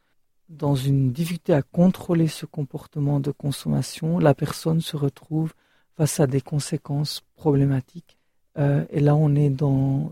dans 0.50 0.76
une 0.76 1.12
difficulté 1.12 1.54
à 1.54 1.62
contrôler 1.62 2.28
ce 2.28 2.46
comportement 2.46 3.20
de 3.20 3.32
consommation, 3.32 4.20
la 4.20 4.34
personne 4.34 4.82
se 4.82 4.98
retrouve 4.98 5.54
face 5.96 6.20
à 6.20 6.28
des 6.28 6.42
conséquences 6.42 7.24
problématiques. 7.36 8.18
Euh, 8.58 8.86
et 8.90 9.00
là, 9.00 9.16
on 9.16 9.36
est 9.36 9.50
dans 9.50 10.12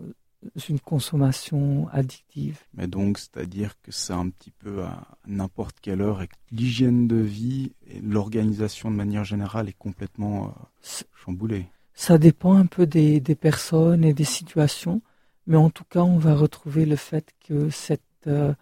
une 0.70 0.80
consommation 0.80 1.88
addictive. 1.92 2.60
Mais 2.76 2.88
donc, 2.88 3.18
c'est-à-dire 3.18 3.74
que 3.82 3.92
c'est 3.92 4.14
un 4.14 4.30
petit 4.30 4.52
peu 4.52 4.84
à 4.84 5.18
n'importe 5.26 5.78
quelle 5.82 6.02
heure 6.02 6.22
et 6.22 6.28
que 6.28 6.36
l'hygiène 6.52 7.08
de 7.08 7.16
vie 7.16 7.72
et 7.88 8.00
l'organisation 8.02 8.92
de 8.92 8.96
manière 8.96 9.24
générale 9.24 9.70
est 9.70 9.78
complètement 9.78 10.48
euh, 10.48 11.04
chamboulée. 11.16 11.66
Ça 11.94 12.18
dépend 12.18 12.56
un 12.56 12.66
peu 12.66 12.86
des, 12.86 13.20
des 13.20 13.36
personnes 13.36 14.04
et 14.04 14.14
des 14.14 14.26
situations. 14.26 15.02
Mais 15.48 15.58
en 15.58 15.70
tout 15.70 15.84
cas, 15.86 16.02
on 16.02 16.18
va 16.18 16.36
retrouver 16.36 16.86
le 16.86 16.96
fait 16.96 17.34
que 17.48 17.70
cette, 17.70 18.02
euh, 18.28 18.54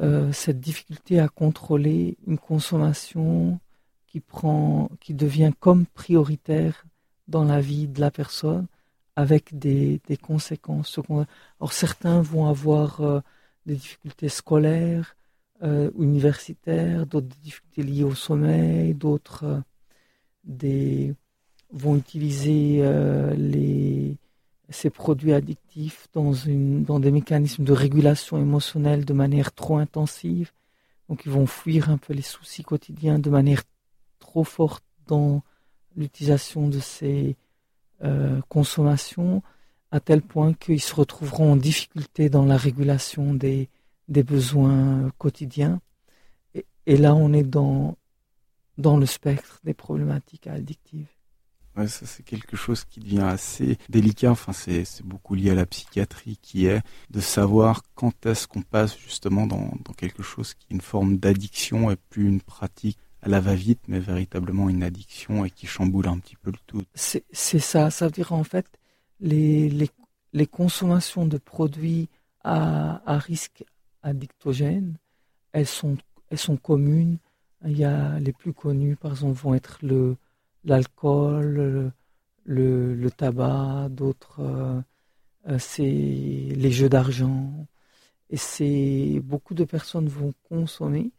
euh, 0.00 0.32
cette 0.32 0.60
difficulté 0.60 1.18
à 1.18 1.28
contrôler 1.28 2.16
une 2.26 2.38
consommation 2.38 3.60
qui, 4.06 4.20
prend, 4.20 4.90
qui 5.00 5.14
devient 5.14 5.52
comme 5.58 5.86
prioritaire 5.86 6.84
dans 7.28 7.44
la 7.44 7.60
vie 7.60 7.88
de 7.88 8.00
la 8.00 8.10
personne 8.10 8.66
avec 9.16 9.58
des, 9.58 10.00
des 10.06 10.16
conséquences 10.16 10.88
secondaires. 10.88 11.26
Alors 11.60 11.72
certains 11.72 12.22
vont 12.22 12.46
avoir 12.46 13.00
euh, 13.00 13.20
des 13.66 13.74
difficultés 13.74 14.28
scolaires, 14.28 15.16
universitaires, 15.96 17.06
d'autres 17.06 17.28
difficultés 17.40 17.84
liées 17.84 18.02
au 18.02 18.16
sommeil, 18.16 18.94
d'autres 18.94 19.62
des, 20.42 21.14
vont 21.70 21.94
utiliser 21.94 22.82
les 23.36 24.18
ces 24.72 24.90
produits 24.90 25.32
addictifs 25.32 26.08
dans, 26.12 26.32
une, 26.32 26.84
dans 26.84 27.00
des 27.00 27.10
mécanismes 27.10 27.64
de 27.64 27.72
régulation 27.72 28.38
émotionnelle 28.38 29.04
de 29.04 29.12
manière 29.12 29.52
trop 29.52 29.76
intensive. 29.76 30.52
Donc 31.08 31.22
ils 31.26 31.32
vont 31.32 31.46
fuir 31.46 31.90
un 31.90 31.98
peu 31.98 32.12
les 32.12 32.22
soucis 32.22 32.64
quotidiens 32.64 33.18
de 33.18 33.30
manière 33.30 33.62
trop 34.18 34.44
forte 34.44 34.84
dans 35.06 35.42
l'utilisation 35.96 36.68
de 36.68 36.80
ces 36.80 37.36
euh, 38.02 38.40
consommations, 38.48 39.42
à 39.90 40.00
tel 40.00 40.22
point 40.22 40.54
qu'ils 40.54 40.80
se 40.80 40.94
retrouveront 40.94 41.52
en 41.52 41.56
difficulté 41.56 42.30
dans 42.30 42.46
la 42.46 42.56
régulation 42.56 43.34
des, 43.34 43.68
des 44.08 44.22
besoins 44.22 45.10
quotidiens. 45.18 45.80
Et, 46.54 46.64
et 46.86 46.96
là, 46.96 47.14
on 47.14 47.32
est 47.32 47.42
dans, 47.44 47.96
dans 48.78 48.96
le 48.96 49.06
spectre 49.06 49.60
des 49.64 49.74
problématiques 49.74 50.46
addictives. 50.46 51.10
C'est 51.86 52.22
quelque 52.22 52.56
chose 52.56 52.84
qui 52.84 53.00
devient 53.00 53.20
assez 53.20 53.78
délicat. 53.88 54.30
Enfin, 54.30 54.52
c'est 54.52 54.84
beaucoup 55.04 55.34
lié 55.34 55.50
à 55.50 55.54
la 55.54 55.66
psychiatrie, 55.66 56.38
qui 56.42 56.66
est 56.66 56.82
de 57.10 57.20
savoir 57.20 57.82
quand 57.94 58.26
est-ce 58.26 58.46
qu'on 58.46 58.62
passe 58.62 58.96
justement 58.98 59.46
dans, 59.46 59.70
quelque 59.96 60.22
chose 60.22 60.54
qui 60.54 60.66
est 60.70 60.74
une 60.74 60.80
forme 60.80 61.16
d'addiction 61.16 61.90
et 61.90 61.96
plus 61.96 62.28
une 62.28 62.40
pratique 62.40 62.98
à 63.22 63.28
la 63.28 63.40
va-vite, 63.40 63.80
mais 63.88 64.00
véritablement 64.00 64.68
une 64.68 64.82
addiction 64.82 65.44
et 65.44 65.50
qui 65.50 65.66
chamboule 65.66 66.08
un 66.08 66.18
petit 66.18 66.36
peu 66.36 66.50
le 66.50 66.58
tout. 66.66 66.82
C'est 66.94 67.24
ça. 67.32 67.90
Ça 67.90 68.06
veut 68.06 68.12
dire 68.12 68.32
en 68.32 68.44
fait 68.44 68.66
les, 69.20 69.88
consommations 70.50 71.26
de 71.26 71.38
produits 71.38 72.08
à, 72.42 73.00
à 73.10 73.18
risque 73.18 73.64
addictogène, 74.02 74.96
elles 75.52 75.66
sont 75.66 75.96
elles 76.32 76.38
sont 76.38 76.56
communes. 76.56 77.18
Il 77.64 77.76
y 77.76 77.84
a 77.84 78.18
les 78.18 78.32
plus 78.32 78.54
connus, 78.54 78.96
par 78.96 79.12
exemple, 79.12 79.38
vont 79.38 79.54
être 79.54 79.78
le 79.82 80.16
l'alcool, 80.64 81.92
le, 82.44 83.10
tabac, 83.10 83.88
d'autres, 83.90 84.40
euh, 84.40 84.80
euh, 85.48 85.58
c'est 85.58 85.82
les 85.82 86.70
jeux 86.70 86.88
d'argent. 86.88 87.66
Et 88.30 88.36
c'est 88.36 89.20
beaucoup 89.22 89.54
de 89.54 89.64
personnes 89.64 90.08
vont 90.08 90.32
consommer 90.48 91.10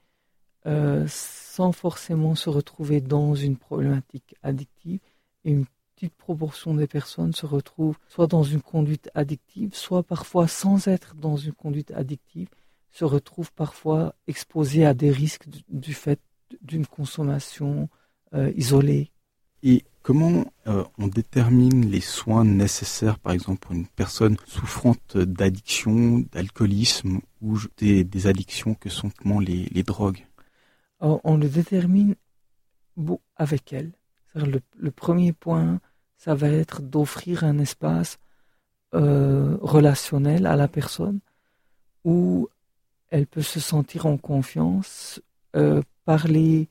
euh, 0.66 1.06
sans 1.08 1.72
forcément 1.72 2.36
se 2.36 2.50
retrouver 2.50 3.02
dans 3.02 3.36
une 3.36 3.58
problématique 3.58 4.36
addictive. 4.44 5.00
Et 5.46 5.52
une 5.52 5.66
petite 5.96 6.16
proportion 6.16 6.74
des 6.74 6.88
personnes 6.88 7.34
se 7.34 7.46
retrouvent 7.46 7.98
soit 8.08 8.28
dans 8.28 8.44
une 8.44 8.62
conduite 8.62 9.10
addictive, 9.14 9.76
soit 9.76 10.04
parfois 10.04 10.48
sans 10.48 10.88
être 10.88 11.16
dans 11.16 11.38
une 11.38 11.54
conduite 11.54 11.92
addictive, 11.92 12.48
se 12.92 13.06
retrouvent 13.06 13.52
parfois 13.54 14.16
exposées 14.28 14.86
à 14.86 14.94
des 14.94 15.12
risques 15.12 15.48
du, 15.70 15.94
fait 15.94 16.20
d'une 16.62 16.86
consommation 16.86 17.90
isolée. 18.56 19.13
Et 19.64 19.86
comment 20.02 20.46
euh, 20.68 20.84
on 20.98 21.08
détermine 21.08 21.90
les 21.90 22.02
soins 22.02 22.44
nécessaires, 22.44 23.18
par 23.18 23.32
exemple, 23.32 23.60
pour 23.60 23.72
une 23.72 23.88
personne 23.88 24.36
souffrante 24.46 25.18
d'addiction, 25.18 26.20
d'alcoolisme 26.32 27.22
ou 27.42 27.58
des, 27.78 28.28
addictions 28.28 28.76
que 28.76 28.90
sont 28.90 29.10
les, 29.40 29.66
les 29.66 29.84
drogues? 29.84 30.26
On 31.00 31.38
le 31.38 31.50
détermine 31.50 32.16
avec 33.36 33.74
elle. 33.74 33.92
Le, 34.36 34.92
premier 34.92 35.32
point, 35.32 35.80
ça 36.18 36.36
va 36.36 36.48
être 36.48 36.82
d'offrir 36.82 37.44
un 37.44 37.60
espace 37.60 38.20
euh, 38.94 39.58
relationnel 39.62 40.46
à 40.46 40.56
la 40.56 40.68
personne 40.68 41.20
où 42.04 42.48
elle 43.10 43.28
peut 43.28 43.42
se 43.42 43.60
sentir 43.60 44.06
en 44.06 44.18
confiance, 44.18 45.22
euh, 45.56 45.82
parler 46.06 46.68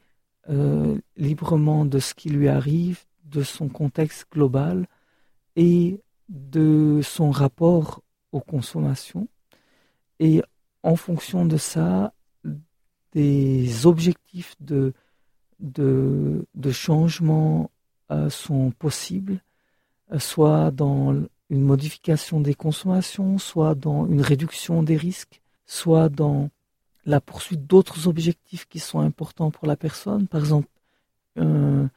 euh, 0.48 0.98
librement 1.16 1.84
de 1.84 1.98
ce 1.98 2.14
qui 2.14 2.28
lui 2.28 2.48
arrive, 2.48 3.04
de 3.24 3.42
son 3.42 3.68
contexte 3.68 4.26
global 4.32 4.86
et 5.56 6.00
de 6.28 7.00
son 7.02 7.30
rapport 7.30 8.02
aux 8.32 8.40
consommations. 8.40 9.28
Et 10.18 10.42
en 10.82 10.96
fonction 10.96 11.46
de 11.46 11.56
ça, 11.56 12.12
des 13.12 13.86
objectifs 13.86 14.56
de, 14.60 14.94
de, 15.60 16.70
changement 16.70 17.70
euh, 18.10 18.30
sont 18.30 18.70
possibles, 18.72 19.40
euh, 20.12 20.18
soit 20.18 20.70
dans 20.70 21.14
une 21.50 21.62
modification 21.62 22.40
des 22.40 22.54
consommations, 22.54 23.38
soit 23.38 23.74
dans 23.74 24.06
une 24.06 24.22
réduction 24.22 24.82
des 24.82 24.96
risques, 24.96 25.42
soit 25.66 26.08
dans 26.08 26.50
la 27.04 27.20
poursuite 27.20 27.66
d'autres 27.66 28.08
objectifs 28.08 28.66
qui 28.68 28.78
sont 28.78 29.00
importants 29.00 29.50
pour 29.50 29.66
la 29.66 29.76
personne. 29.76 30.28
Par 30.28 30.40
exemple, 30.40 30.68
un, 31.36 31.88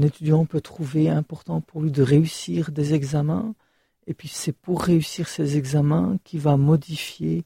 étudiant 0.00 0.44
peut 0.44 0.60
trouver 0.60 1.08
important 1.08 1.60
pour 1.60 1.82
lui 1.82 1.90
de 1.90 2.02
réussir 2.02 2.70
des 2.70 2.94
examens, 2.94 3.54
et 4.06 4.14
puis 4.14 4.28
c'est 4.28 4.52
pour 4.52 4.82
réussir 4.82 5.28
ces 5.28 5.56
examens 5.56 6.18
qu'il 6.24 6.40
va 6.40 6.56
modifier 6.56 7.44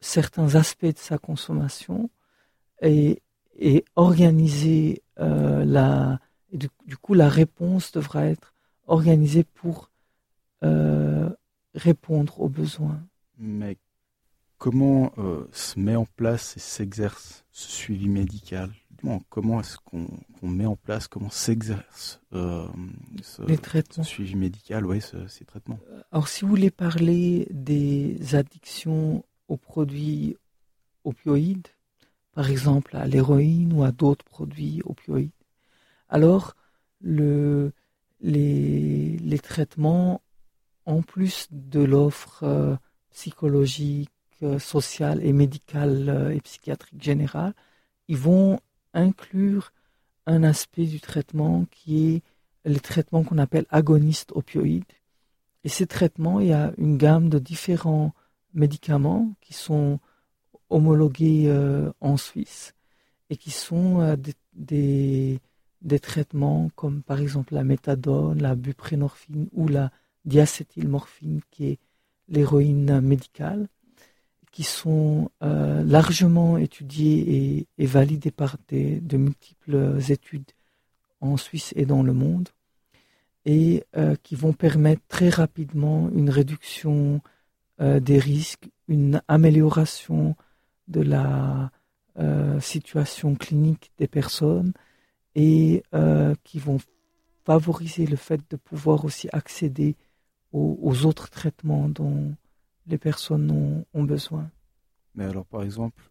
certains 0.00 0.54
aspects 0.56 0.86
de 0.86 0.98
sa 0.98 1.18
consommation 1.18 2.10
et, 2.82 3.22
et 3.58 3.84
organiser 3.96 5.02
euh, 5.20 5.64
la... 5.64 6.20
Et 6.52 6.58
du, 6.58 6.96
coup, 7.00 7.14
la 7.14 7.30
réponse 7.30 7.92
devra 7.92 8.26
être 8.26 8.52
organisée 8.86 9.44
pour 9.44 9.90
euh, 10.64 11.30
répondre 11.74 12.40
aux 12.40 12.48
besoins. 12.48 13.00
Mais 13.38 13.78
comment 14.62 15.12
euh, 15.18 15.44
se 15.50 15.80
met 15.80 15.96
en 15.96 16.04
place 16.04 16.56
et 16.56 16.60
s'exerce 16.60 17.44
ce 17.50 17.68
suivi 17.68 18.08
médical? 18.08 18.70
Comment 19.28 19.58
est-ce 19.58 19.76
qu'on 19.78 20.46
met 20.46 20.66
en 20.66 20.76
place, 20.76 21.08
comment 21.08 21.30
s'exerce 21.30 22.20
euh, 22.32 22.68
ce, 23.22 23.42
suivi 24.04 24.36
médical, 24.36 24.86
ouais, 24.86 25.00
ces 25.00 25.44
traitements? 25.44 25.80
Alors, 26.12 26.28
si 26.28 26.42
vous 26.42 26.50
voulez 26.50 26.70
parler 26.70 27.48
des 27.50 28.36
addictions 28.36 29.24
aux 29.48 29.56
produits 29.56 30.36
opioïdes, 31.02 31.66
par 32.32 32.48
exemple 32.48 32.96
à 32.96 33.08
l'héroïne 33.08 33.72
ou 33.72 33.82
à 33.82 33.90
d'autres 33.90 34.24
produits 34.24 34.80
opioïdes, 34.84 35.32
alors 36.08 36.54
le, 37.00 37.72
les, 38.20 39.16
les 39.16 39.38
traitements, 39.40 40.22
en 40.86 41.02
plus 41.02 41.48
de 41.50 41.80
l'offre 41.80 42.44
euh, 42.44 42.76
psychologique, 43.10 44.08
euh, 44.08 44.21
sociale 44.58 45.24
et 45.24 45.32
médicale 45.32 46.08
euh, 46.08 46.34
et 46.34 46.40
psychiatrique 46.40 47.02
générale, 47.02 47.54
ils 48.08 48.16
vont 48.16 48.58
inclure 48.94 49.72
un 50.26 50.42
aspect 50.42 50.86
du 50.86 51.00
traitement 51.00 51.66
qui 51.70 52.14
est 52.14 52.22
les 52.64 52.80
traitements 52.80 53.24
qu'on 53.24 53.38
appelle 53.38 53.66
agonistes 53.70 54.32
opioïdes. 54.32 54.84
Et 55.64 55.68
ces 55.68 55.86
traitements, 55.86 56.40
il 56.40 56.48
y 56.48 56.52
a 56.52 56.72
une 56.78 56.96
gamme 56.96 57.28
de 57.28 57.38
différents 57.38 58.12
médicaments 58.54 59.34
qui 59.40 59.52
sont 59.52 59.98
homologués 60.70 61.44
euh, 61.46 61.92
en 62.00 62.16
Suisse 62.16 62.74
et 63.30 63.36
qui 63.36 63.50
sont 63.50 64.16
des, 64.54 65.40
des, 65.80 65.98
traitements 66.00 66.70
comme 66.76 67.02
par 67.02 67.20
exemple 67.20 67.54
la 67.54 67.64
méthadone, 67.64 68.40
la 68.42 68.54
buprénorphine 68.54 69.48
ou 69.52 69.68
la 69.68 69.90
diacétylmorphine 70.24 71.40
qui 71.50 71.66
est 71.70 71.78
l'héroïne 72.28 73.00
médicale 73.00 73.68
qui 74.52 74.62
sont 74.64 75.30
euh, 75.42 75.82
largement 75.82 76.58
étudiés 76.58 77.66
et, 77.78 77.86
validés 77.86 78.30
par 78.30 78.58
de 78.70 79.16
multiples 79.16 79.98
études 80.10 80.52
en 81.20 81.36
Suisse 81.38 81.72
et 81.74 81.86
dans 81.86 82.02
le 82.02 82.12
monde, 82.12 82.50
et 83.46 83.84
euh, 83.96 84.14
qui 84.22 84.36
vont 84.36 84.52
permettre 84.52 85.02
très 85.08 85.30
rapidement 85.30 86.10
une 86.10 86.28
réduction 86.28 87.22
euh, 87.80 87.98
des 87.98 88.18
risques, 88.18 88.68
une 88.86 89.22
amélioration 89.26 90.36
de 90.86 91.00
la 91.00 91.70
situation 92.60 93.36
clinique 93.36 93.90
des 93.96 94.06
personnes, 94.06 94.74
et 95.34 95.82
qui 96.44 96.58
vont 96.58 96.76
favoriser 97.46 98.04
le 98.04 98.16
fait 98.16 98.42
de 98.50 98.56
pouvoir 98.56 99.06
aussi 99.06 99.30
accéder 99.32 99.96
aux, 100.52 100.78
aux 100.82 101.06
autres 101.06 101.30
traitements 101.30 101.88
dont 101.88 102.34
les 102.86 102.98
personnes 102.98 103.84
ont, 103.94 104.04
besoin. 104.04 104.50
Mais 105.14 105.24
alors, 105.24 105.44
par 105.44 105.62
exemple, 105.62 106.02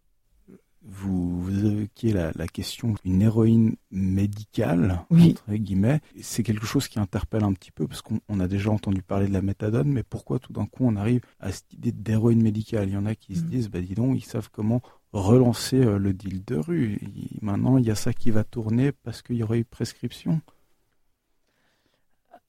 vous, 0.84 1.40
vous 1.40 1.66
évoquiez 1.66 2.12
la, 2.12 2.32
la 2.34 2.46
question 2.46 2.94
d'une 3.04 3.22
héroïne 3.22 3.76
médicale, 3.90 5.04
entre 5.10 5.52
guillemets. 5.54 6.00
C'est 6.20 6.42
quelque 6.42 6.66
chose 6.66 6.88
qui 6.88 6.98
interpelle 6.98 7.44
un 7.44 7.52
petit 7.52 7.70
peu, 7.70 7.86
parce 7.86 8.02
qu'on 8.02 8.40
a 8.40 8.48
déjà 8.48 8.70
entendu 8.70 9.02
parler 9.02 9.28
de 9.28 9.32
la 9.32 9.42
méthadone, 9.42 9.88
mais 9.88 10.02
pourquoi 10.02 10.38
tout 10.38 10.52
d'un 10.52 10.66
coup 10.66 10.84
on 10.84 10.96
arrive 10.96 11.20
à 11.40 11.52
cette 11.52 11.72
idée 11.72 11.92
d'héroïne 11.92 12.42
médicale? 12.42 12.88
Il 12.88 12.94
y 12.94 12.96
en 12.96 13.06
a 13.06 13.14
qui 13.14 13.36
se 13.36 13.42
mm. 13.42 13.46
disent, 13.46 13.68
bah 13.68 13.80
dis 13.80 13.94
donc, 13.94 14.16
ils 14.16 14.24
savent 14.24 14.50
comment 14.50 14.82
relancer 15.12 15.84
euh, 15.84 15.98
le 15.98 16.12
deal 16.12 16.44
de 16.44 16.56
rue. 16.56 16.98
maintenant, 17.42 17.78
il 17.78 17.84
y 17.84 17.90
a 17.90 17.94
ça 17.94 18.12
qui 18.12 18.30
va 18.30 18.44
tourner 18.44 18.92
parce 18.92 19.22
qu'il 19.22 19.36
y 19.36 19.42
aurait 19.42 19.58
eu 19.58 19.64
prescription. 19.64 20.40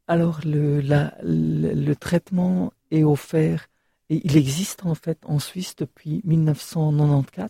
Alors, 0.08 0.42
le, 0.44 0.82
la, 0.82 1.16
le 1.24 1.94
traitement 1.94 2.74
est 2.92 3.04
offert 3.04 3.68
il 4.10 4.38
existe 4.38 4.86
en 4.86 4.96
fait 4.96 5.20
en 5.26 5.39
Suisse 5.39 5.76
depuis 5.76 6.22
1994. 6.26 7.50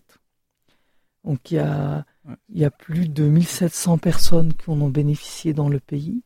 Donc 1.23 1.51
il 1.51 1.55
y 1.55 1.59
a, 1.59 2.05
il 2.49 2.59
y 2.59 2.65
a 2.65 2.71
plus 2.71 3.09
de 3.09 3.23
1700 3.23 3.97
personnes 3.97 4.53
qui 4.53 4.69
en 4.69 4.79
ont 4.81 4.89
bénéficié 4.89 5.53
dans 5.53 5.69
le 5.69 5.79
pays. 5.79 6.23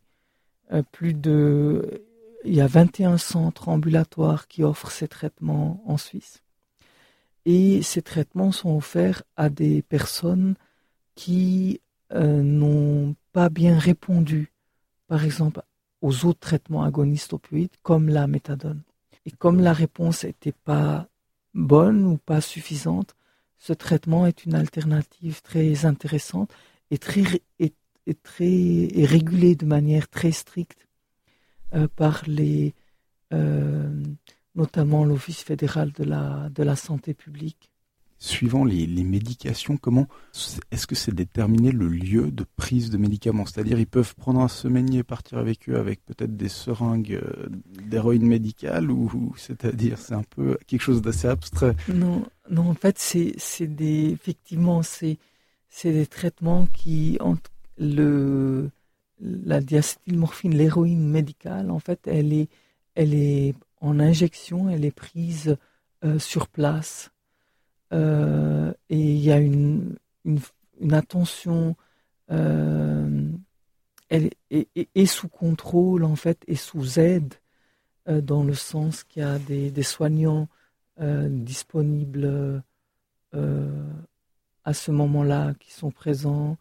Euh, 0.73 0.83
plus 0.91 1.13
de, 1.13 2.03
il 2.43 2.53
y 2.53 2.61
a 2.61 2.67
21 2.67 3.17
centres 3.17 3.69
ambulatoires 3.69 4.47
qui 4.47 4.63
offrent 4.63 4.91
ces 4.91 5.07
traitements 5.07 5.81
en 5.85 5.97
Suisse. 5.97 6.43
Et 7.45 7.81
ces 7.81 8.01
traitements 8.01 8.51
sont 8.51 8.75
offerts 8.75 9.23
à 9.37 9.49
des 9.49 9.81
personnes 9.81 10.55
qui 11.15 11.79
euh, 12.13 12.41
n'ont 12.41 13.15
pas 13.31 13.49
bien 13.49 13.77
répondu, 13.77 14.51
par 15.07 15.23
exemple, 15.23 15.61
aux 16.01 16.25
autres 16.25 16.39
traitements 16.39 16.83
agonistes 16.83 17.33
opioïdes 17.33 17.75
comme 17.83 18.09
la 18.09 18.27
méthadone. 18.27 18.81
Et 19.27 19.31
comme 19.31 19.59
la 19.59 19.73
réponse 19.73 20.23
n'était 20.23 20.53
pas 20.53 21.09
bonne 21.53 22.05
ou 22.05 22.17
pas 22.17 22.39
suffisante, 22.39 23.13
ce 23.57 23.73
traitement 23.73 24.25
est 24.25 24.45
une 24.45 24.55
alternative 24.55 25.41
très 25.41 25.85
intéressante 25.85 26.53
et 26.91 26.97
très, 26.97 27.23
et, 27.59 27.73
très 28.23 28.87
régulée 29.03 29.55
de 29.55 29.65
manière 29.65 30.07
très 30.07 30.31
stricte 30.31 30.87
euh, 31.73 31.89
par 31.93 32.23
les, 32.25 32.73
euh, 33.33 34.01
notamment 34.55 35.03
l'Office 35.03 35.43
fédéral 35.43 35.91
de 35.91 36.05
la, 36.05 36.47
de 36.49 36.63
la 36.63 36.77
santé 36.77 37.13
publique 37.13 37.69
suivant 38.19 38.65
les, 38.65 38.87
médications, 39.03 39.77
comment 39.77 40.07
est-ce 40.71 40.87
que 40.87 40.95
c'est 40.95 41.13
déterminer 41.13 41.71
le 41.71 41.87
lieu 41.87 42.31
de 42.31 42.45
prise 42.55 42.89
de 42.89 42.97
médicaments? 42.97 43.45
C'est-à-dire, 43.45 43.79
ils 43.79 43.87
peuvent 43.87 44.15
prendre 44.15 44.39
un 44.39 44.47
semainier 44.47 44.99
et 44.99 45.03
partir 45.03 45.37
avec 45.37 45.69
eux 45.69 45.77
avec 45.77 46.03
peut-être 46.05 46.35
des 46.35 46.49
seringues 46.49 47.13
euh, 47.13 47.47
d'héroïne 47.83 48.25
médicale 48.25 48.89
ou, 48.91 49.33
c'est-à-dire, 49.37 49.97
c'est 49.99 50.15
un 50.15 50.23
peu 50.23 50.57
quelque 50.67 50.81
chose 50.81 51.01
d'assez 51.01 51.27
abstrait? 51.27 51.75
Non, 51.93 52.25
non, 52.49 52.69
en 52.69 52.73
fait, 52.73 52.97
c'est, 52.97 53.35
des, 53.67 54.09
effectivement, 54.11 54.81
c'est, 54.81 55.17
c'est 55.69 55.93
des 55.93 56.07
traitements 56.07 56.65
qui, 56.73 57.19
le, 57.77 58.69
la 59.19 59.61
diacétylmorphine, 59.61 60.55
l'héroïne 60.55 61.07
médicale, 61.07 61.69
en 61.71 61.79
fait, 61.79 61.99
elle 62.07 62.33
est, 62.33 62.49
elle 62.95 63.13
est 63.13 63.53
en 63.79 63.99
injection, 63.99 64.69
elle 64.69 64.85
est 64.85 64.91
prise 64.91 65.57
euh, 66.03 66.19
sur 66.19 66.47
place. 66.47 67.11
Euh, 67.93 68.73
et 68.89 68.99
il 68.99 69.19
y 69.19 69.31
a 69.31 69.37
une, 69.37 69.95
une, 70.25 70.93
attention 70.93 71.75
elle 74.09 74.29
est, 74.49 75.05
sous 75.05 75.29
contrôle 75.29 76.03
en 76.03 76.17
fait 76.17 76.43
et 76.47 76.55
sous 76.55 76.99
aide 76.99 77.33
dans 78.05 78.43
le 78.43 78.53
sens 78.53 79.03
qu'il 79.03 79.21
y 79.21 79.25
a 79.25 79.39
des, 79.39 79.83
soignants 79.83 80.49
disponibles 80.99 82.61
à 83.33 84.73
ce 84.73 84.91
moment-là 84.91 85.53
qui 85.59 85.71
sont 85.71 85.91
présents. 85.91 86.57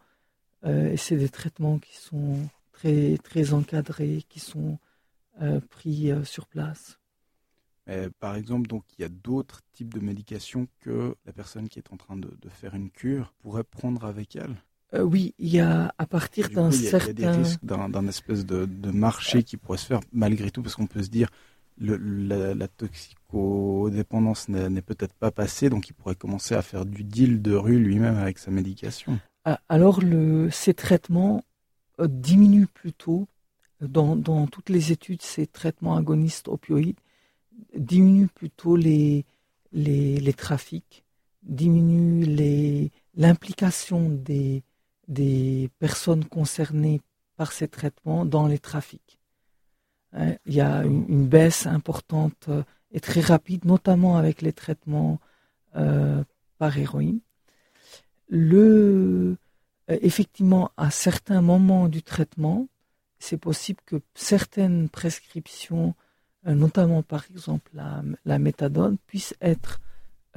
Et 0.65 0.97
c'est 0.97 1.17
des 1.17 1.29
traitements 1.29 1.79
qui 1.79 1.97
sont 1.97 2.37
très 2.71 3.17
très 3.17 3.53
encadrés 3.53 4.23
qui 4.29 4.39
sont 4.39 4.77
pris 5.69 6.11
sur 6.23 6.47
place 6.47 6.97
par 8.19 8.35
exemple, 8.35 8.67
donc 8.67 8.83
il 8.97 9.01
y 9.01 9.05
a 9.05 9.09
d'autres 9.09 9.61
types 9.73 9.93
de 9.93 9.99
médications 9.99 10.67
que 10.81 11.15
la 11.25 11.31
personne 11.31 11.69
qui 11.69 11.79
est 11.79 11.93
en 11.93 11.97
train 11.97 12.17
de, 12.17 12.29
faire 12.49 12.75
une 12.75 12.89
cure 12.89 13.33
pourrait 13.39 13.63
prendre 13.63 14.05
avec 14.05 14.35
elle. 14.35 14.55
Euh, 14.93 15.01
oui, 15.01 15.33
il 15.37 15.49
y 15.49 15.59
a 15.59 15.93
à 15.97 16.05
partir 16.05 16.49
d'un 16.49 16.71
certain. 16.71 17.11
Il 17.11 17.19
y 17.19 17.25
a 17.25 17.31
des 17.31 17.37
risques 17.37 17.63
d'un 17.63 18.07
espèce 18.07 18.45
de, 18.45 18.91
marché 18.91 19.43
qui 19.43 19.57
pourrait 19.57 19.77
se 19.77 19.85
faire 19.85 19.99
malgré 20.11 20.51
tout, 20.51 20.61
parce 20.61 20.75
qu'on 20.75 20.87
peut 20.87 21.03
se 21.03 21.09
dire 21.09 21.29
le, 21.77 21.95
la, 22.53 22.67
toxicodépendance 22.67 24.49
n'est 24.49 24.81
peut-être 24.81 25.13
pas 25.13 25.31
passée, 25.31 25.69
donc 25.69 25.89
il 25.89 25.93
pourrait 25.93 26.15
commencer 26.15 26.55
à 26.55 26.61
faire 26.61 26.85
du 26.85 27.03
deal 27.03 27.41
de 27.41 27.53
rue 27.53 27.79
lui-même 27.79 28.17
avec 28.17 28.39
sa 28.39 28.49
médication. 28.49 29.19
Ah, 29.45 29.59
alors 29.69 30.01
le, 30.01 30.49
ces 30.49 30.73
traitements 30.73 31.43
euh, 31.99 32.07
diminuent 32.07 32.67
plutôt. 32.67 33.27
Dans, 33.79 34.15
dans 34.15 34.47
toutes 34.47 34.69
les 34.69 34.91
études, 34.91 35.21
ces 35.21 35.45
traitements 35.45 35.95
agonistes 35.95 36.47
opioïdes 36.47 36.99
diminue 37.75 38.27
plutôt 38.27 38.75
les, 38.75 39.25
trafics, 40.35 41.03
diminue 41.43 42.89
l'implication 43.15 44.09
des, 44.09 44.63
personnes 45.79 46.25
concernées 46.25 47.01
par 47.35 47.51
ces 47.51 47.67
traitements 47.67 48.25
dans 48.25 48.47
les 48.47 48.59
trafics. 48.59 49.19
Hein, 50.13 50.35
il 50.45 50.55
y 50.55 50.61
a 50.61 50.83
une, 50.83 51.27
baisse 51.27 51.67
importante 51.67 52.47
euh, 52.47 52.63
et 52.91 52.99
très 52.99 53.21
rapide, 53.21 53.65
notamment 53.65 54.17
avec 54.17 54.41
les 54.41 54.53
traitements 54.53 55.19
euh, 55.75 56.23
par 56.57 56.77
héroïne. 56.77 57.19
Euh, 58.33 59.35
effectivement, 59.87 60.71
à 60.77 60.91
certains 60.91 61.41
moments 61.41 61.87
du 61.87 62.03
traitement, 62.03 62.67
c'est 63.19 63.37
possible 63.37 63.79
que 63.85 63.97
certaines 64.15 64.89
prescriptions 64.89 65.95
notamment 66.55 67.03
par 67.03 67.25
exemple 67.29 67.71
la, 67.73 68.39
méthadone, 68.39 68.97
puisse 69.07 69.35
être 69.41 69.81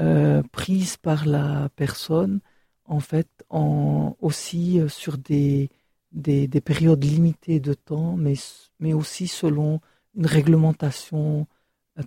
euh, 0.01 0.43
prise 0.53 0.97
par 0.97 1.27
la 1.27 1.69
personne 1.77 2.41
en 2.85 3.01
fait 3.01 3.29
en, 3.49 4.17
aussi 4.21 4.81
euh, 4.81 4.89
sur 4.89 5.19
des, 5.19 5.71
des, 6.13 6.49
périodes 6.61 7.05
limitées 7.05 7.61
de 7.61 7.75
temps, 7.75 8.17
mais, 8.17 8.35
mais 8.81 8.93
aussi 8.93 9.29
selon 9.29 9.81
une 10.17 10.27
réglementation 10.27 11.47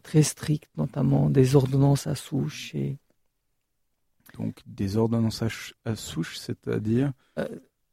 très 0.02 0.24
stricte, 0.24 0.70
notamment 0.76 1.30
des 1.30 1.56
ordonnances 1.56 2.08
à 2.08 2.16
souche. 2.16 2.76
Et... 2.76 2.98
Donc 4.38 4.62
des 4.66 4.98
ordonnances 4.98 5.44
à, 5.86 5.96
souche, 5.96 6.38
c'est-à-dire 6.38 7.14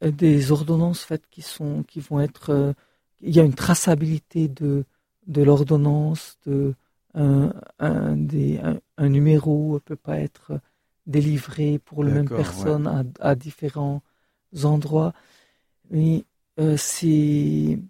Des 0.00 0.50
ordonnances 0.50 1.02
faites 1.02 1.28
qui, 1.30 1.42
sont, 1.42 1.84
qui 1.84 2.00
vont 2.00 2.20
être... 2.20 2.74
il 3.20 3.34
y 3.36 3.38
a 3.38 3.44
une 3.44 3.54
traçabilité 3.54 4.48
de, 4.48 4.84
de 5.26 5.42
l'ordonnance, 5.42 6.38
de 6.46 6.74
un, 7.14 7.52
un, 7.78 8.16
des, 8.16 8.60
un, 8.96 9.08
numéro 9.08 9.74
ne 9.74 9.78
peut 9.78 9.96
pas 9.96 10.18
être 10.18 10.60
délivré 11.06 11.78
pour 11.78 12.04
la 12.04 12.12
même 12.12 12.28
personne 12.28 12.86
à, 12.86 13.02
à, 13.20 13.34
différents 13.34 14.02
endroits. 14.62 15.12
Mais 15.90 16.24
euh, 16.60 16.76
ces, 16.76 17.80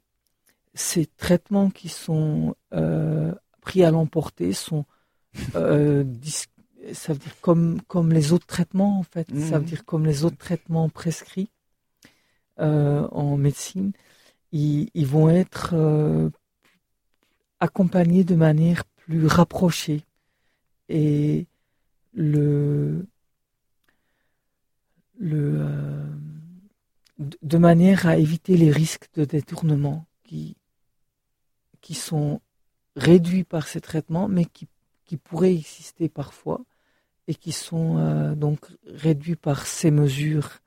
ces, 0.75 1.07
traitements 1.07 1.71
qui 1.71 1.88
sont 1.88 2.55
euh, 2.73 3.35
pris 3.61 3.85
à 3.85 3.90
l'emporter 3.90 4.53
sont, 4.53 4.87
euh, 5.55 6.05
ça 6.93 7.12
veut 7.12 7.19
dire 7.19 7.37
comme, 7.43 7.83
comme 7.83 8.12
les 8.12 8.33
autres 8.33 8.47
traitements 8.47 8.99
en 8.99 9.03
fait, 9.03 9.29
ça 9.29 9.59
veut 9.59 9.64
mmh. 9.64 9.69
dire 9.69 9.85
comme 9.85 10.07
les 10.07 10.25
autres 10.25 10.38
traitements 10.38 10.88
prescrits 10.88 11.51
en 12.59 13.38
médecine, 13.38 13.93
ils, 14.53 14.90
ils 14.93 15.07
vont 15.07 15.31
être 15.31 15.75
accompagner 17.61 18.25
de 18.25 18.35
manière 18.35 18.85
plus 18.85 19.27
rapprochée. 19.27 20.05
Et 20.88 21.46
euh, 22.18 23.03
de 27.42 27.59
manière 27.59 28.07
à 28.07 28.16
éviter 28.16 28.57
les 28.57 28.70
risques 28.70 29.09
de 29.14 29.25
détournement 29.25 30.07
qui, 30.25 30.57
sont 31.92 32.40
réduits 32.96 33.44
par 33.44 33.66
ces 33.66 33.81
traitements, 33.81 34.29
mais 34.29 34.44
qui, 34.44 34.68
qui 35.05 35.16
pourraient 35.16 35.55
exister 35.55 36.09
parfois 36.09 36.61
et 37.27 37.35
qui 37.35 37.53
sont 37.53 37.99
euh, 37.99 38.35
donc 38.35 38.66
réduits 38.87 39.37
par 39.37 39.66
ces 39.66 39.90
mesures 39.90 40.61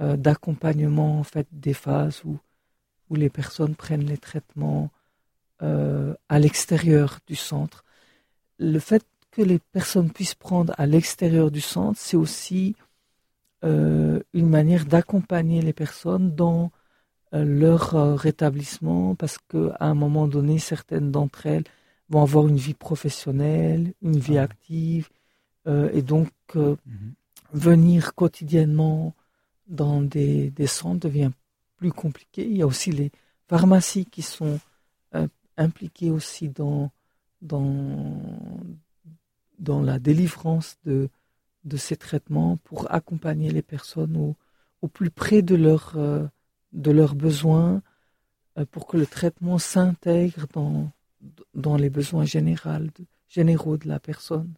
euh, 0.00 0.16
d'accompagnement 0.16 1.20
en 1.20 1.22
fait 1.22 1.46
des 1.52 1.74
phases 1.74 2.24
où, 2.24 2.38
où 3.10 3.14
les 3.14 3.30
personnes 3.30 3.76
prennent 3.76 4.06
les 4.06 4.18
traitements 4.18 4.90
euh, 5.62 6.14
à 6.28 6.40
l'extérieur 6.40 7.20
du 7.28 7.36
centre. 7.36 7.84
Le 8.58 8.80
fait 8.80 9.06
que 9.30 9.40
les 9.40 9.60
personnes 9.60 10.10
puissent 10.10 10.34
prendre 10.34 10.74
à 10.78 10.84
l'extérieur 10.84 11.52
du 11.52 11.60
centre, 11.60 11.96
c'est 11.96 12.16
aussi 12.16 12.74
euh, 13.62 14.20
une 14.32 14.48
manière 14.48 14.84
d'accompagner 14.84 15.62
les 15.62 15.72
personnes 15.72 16.34
dans 16.34 16.72
euh, 17.34 17.44
leur 17.44 18.18
rétablissement, 18.18 19.14
parce 19.14 19.38
qu'à 19.38 19.76
un 19.78 19.94
moment 19.94 20.26
donné, 20.26 20.58
certaines 20.58 21.12
d'entre 21.12 21.46
elles 21.46 21.64
vont 22.08 22.22
avoir 22.22 22.48
une 22.48 22.56
vie 22.56 22.74
professionnelle, 22.74 23.94
une 24.02 24.18
vie 24.18 24.38
ah 24.38 24.42
active, 24.42 25.08
et 25.66 26.02
donc 26.02 26.30
mhm. 26.54 27.14
venir 27.52 28.14
quotidiennement 28.14 29.14
dans 29.68 30.02
des, 30.02 30.50
des 30.50 30.66
centres 30.66 31.00
devient 31.00 31.30
plus 31.76 31.92
compliqué. 31.92 32.44
Il 32.44 32.56
y 32.56 32.62
a 32.62 32.66
aussi 32.66 32.90
les 32.90 33.12
pharmacies 33.48 34.04
qui 34.04 34.20
sont 34.20 34.58
impliqués 35.56 36.10
aussi 36.10 36.48
dans, 36.48 36.90
dans, 37.42 38.20
dans 39.58 39.82
la 39.82 39.98
délivrance 39.98 40.76
de, 40.84 41.08
de 41.64 41.76
ces 41.76 41.96
traitements 41.96 42.56
pour 42.58 42.92
accompagner 42.92 43.50
les 43.50 43.62
personnes 43.62 44.16
au, 44.16 44.36
au 44.82 44.88
plus 44.88 45.10
près 45.10 45.42
de, 45.42 45.54
leur, 45.54 45.94
euh, 45.96 46.26
de 46.72 46.90
leurs 46.90 47.14
besoins, 47.14 47.82
euh, 48.58 48.66
pour 48.66 48.86
que 48.86 48.96
le 48.96 49.06
traitement 49.06 49.58
s'intègre 49.58 50.46
dans, 50.52 50.90
dans 51.54 51.76
les 51.76 51.90
besoins 51.90 52.24
généraux 52.24 52.78
de, 52.78 53.04
généraux 53.28 53.76
de 53.76 53.88
la 53.88 53.98
personne. 53.98 54.54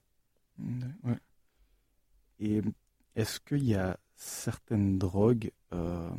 Et 2.41 2.61
est-ce 3.15 3.41
qu'il 3.41 3.65
y 3.65 3.75
a 3.75 3.99
certaines 4.17 4.99
drogues 4.99 5.51
euh, 5.73 6.11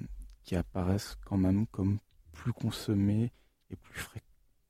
qui 0.44 0.56
apparaissent 0.56 1.18
quand 1.26 1.38
même 1.38 1.68
comme 1.68 2.00
plus 2.32 2.54
consommées 2.54 3.32
et 3.70 3.76
plus 3.76 4.00
fréquentes? 4.00 4.24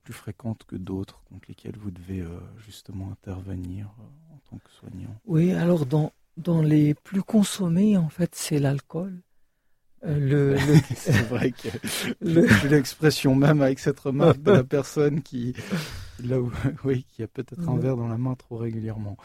Plus 0.08 0.14
fréquentes 0.14 0.64
que 0.66 0.78
d'autres 0.78 1.22
contre 1.26 1.50
lesquelles 1.50 1.76
vous 1.78 1.92
devez 1.92 2.22
euh, 2.22 2.40
justement 2.66 3.12
intervenir 3.12 3.88
euh, 4.00 4.36
en 4.36 4.40
tant 4.50 4.58
que 4.58 4.72
soignant 4.80 5.14
Oui, 5.26 5.52
alors 5.52 5.86
dans, 5.86 6.14
dans 6.38 6.62
les 6.62 6.94
plus 6.94 7.22
consommés, 7.22 7.98
en 7.98 8.08
fait, 8.08 8.34
c'est 8.34 8.58
l'alcool. 8.58 9.20
Euh, 10.06 10.56
le, 10.56 10.58
c'est 10.96 11.28
vrai 11.28 11.52
que 11.52 11.68
l'expression 12.70 13.36
même 13.36 13.62
avec 13.62 13.80
cette 13.80 14.00
remarque 14.00 14.42
de 14.42 14.52
la 14.52 14.64
personne 14.78 15.22
qui, 15.22 15.54
là 16.24 16.40
où, 16.40 16.54
oui, 16.86 17.06
qui 17.12 17.22
a 17.22 17.28
peut-être 17.28 17.68
un 17.68 17.78
verre 17.78 17.98
dans 17.98 18.08
la 18.08 18.18
main 18.18 18.36
trop 18.36 18.56
régulièrement. 18.56 19.18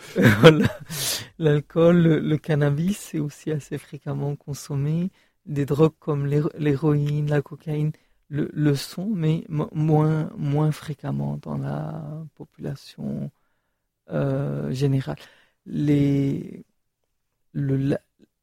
L'alcool, 1.39 1.97
le, 1.97 2.39
cannabis, 2.39 2.99
c'est 2.99 3.21
aussi 3.21 3.53
assez 3.53 3.79
fréquemment 3.79 4.35
consommé. 4.35 5.13
Des 5.47 5.65
drogues 5.65 5.95
comme 6.01 6.27
l'héroïne, 6.27 7.31
la 7.31 7.41
cocaïne, 7.41 7.93
le, 8.33 8.51
le 8.55 8.75
sont, 8.75 9.11
mais 9.11 9.45
moins, 9.51 10.31
moins 10.39 10.73
fréquemment 10.73 11.39
dans 11.43 11.59
la 11.59 12.03
population 12.35 13.31
euh, 14.11 14.73
générale. 14.73 15.19
Les, 15.67 16.65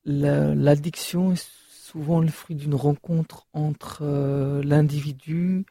l'addiction 0.06 1.32
est 1.32 1.50
souvent 1.72 2.20
le 2.20 2.28
fruit 2.28 2.56
d'une 2.56 2.76
rencontre 2.76 3.48
entre 3.54 4.02
euh, 4.04 4.62
l'individu, 4.64 5.66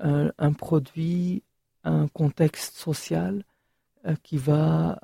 un, 0.00 0.52
produit, 0.52 1.42
un 1.82 2.08
contexte 2.08 2.76
social 2.76 3.42
euh, 4.04 4.14
qui 4.22 4.36
va 4.36 5.00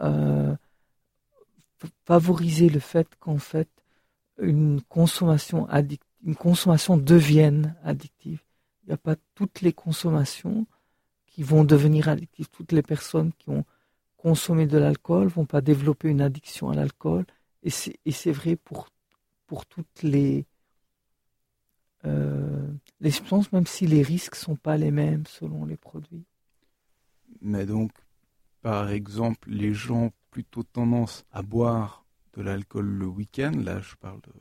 favoriser 2.05 2.69
le 2.69 2.81
fait 2.81 3.09
qu'en 3.19 3.39
fait 3.39 3.69
une 4.39 4.83
consommation 4.83 5.67
addictive 5.71 6.12
une 6.25 6.37
consommation 6.37 6.97
devienne 6.97 7.77
addictive. 7.83 8.43
Il 8.83 8.89
n'y 8.89 8.95
a 8.95 8.99
pas 8.99 9.17
toutes 9.35 9.61
les 9.61 9.73
consommations 9.73 10.67
qui 11.27 11.43
vont 11.43 11.65
devenir 11.65 12.09
addictives. 12.09 12.49
Toutes 12.51 12.73
les 12.73 12.83
personnes 12.83 13.33
qui 13.39 13.51
ont 13.51 13.65
consommé 14.17 14.67
de 14.67 14.79
l'alcool 14.79 15.29
vont 15.29 15.47
pas 15.47 15.61
développer 15.61 16.09
une 16.09 16.21
addiction 16.21 16.71
à 16.71 16.75
l'alcool. 16.75 17.25
Et 17.63 17.71
c'est 17.71 18.33
vrai 18.33 18.57
pour, 18.57 18.89
toutes 19.69 20.03
les, 20.03 20.47
euh, 22.05 22.67
les 23.01 23.11
substances, 23.11 23.53
même 23.53 23.67
si 23.67 23.87
les 23.87 24.03
risques 24.03 24.35
sont 24.35 24.57
pas 24.57 24.77
les 24.77 24.91
mêmes 24.91 25.27
selon 25.27 25.65
les 25.65 25.77
produits. 25.77 26.25
Mais 27.41 27.67
donc, 27.67 27.93
par 28.63 28.91
exemple, 28.91 29.51
les 29.51 29.75
gens 29.75 30.11
plutôt 30.31 30.63
tendance 30.63 31.25
à 31.31 31.43
boire 31.43 32.05
de 32.35 32.43
l'alcool 32.43 32.87
le 32.87 33.07
week-end, 33.07 33.53
là 33.55 33.81
je 33.81 33.95
parle 33.97 34.21
de, 34.23 34.33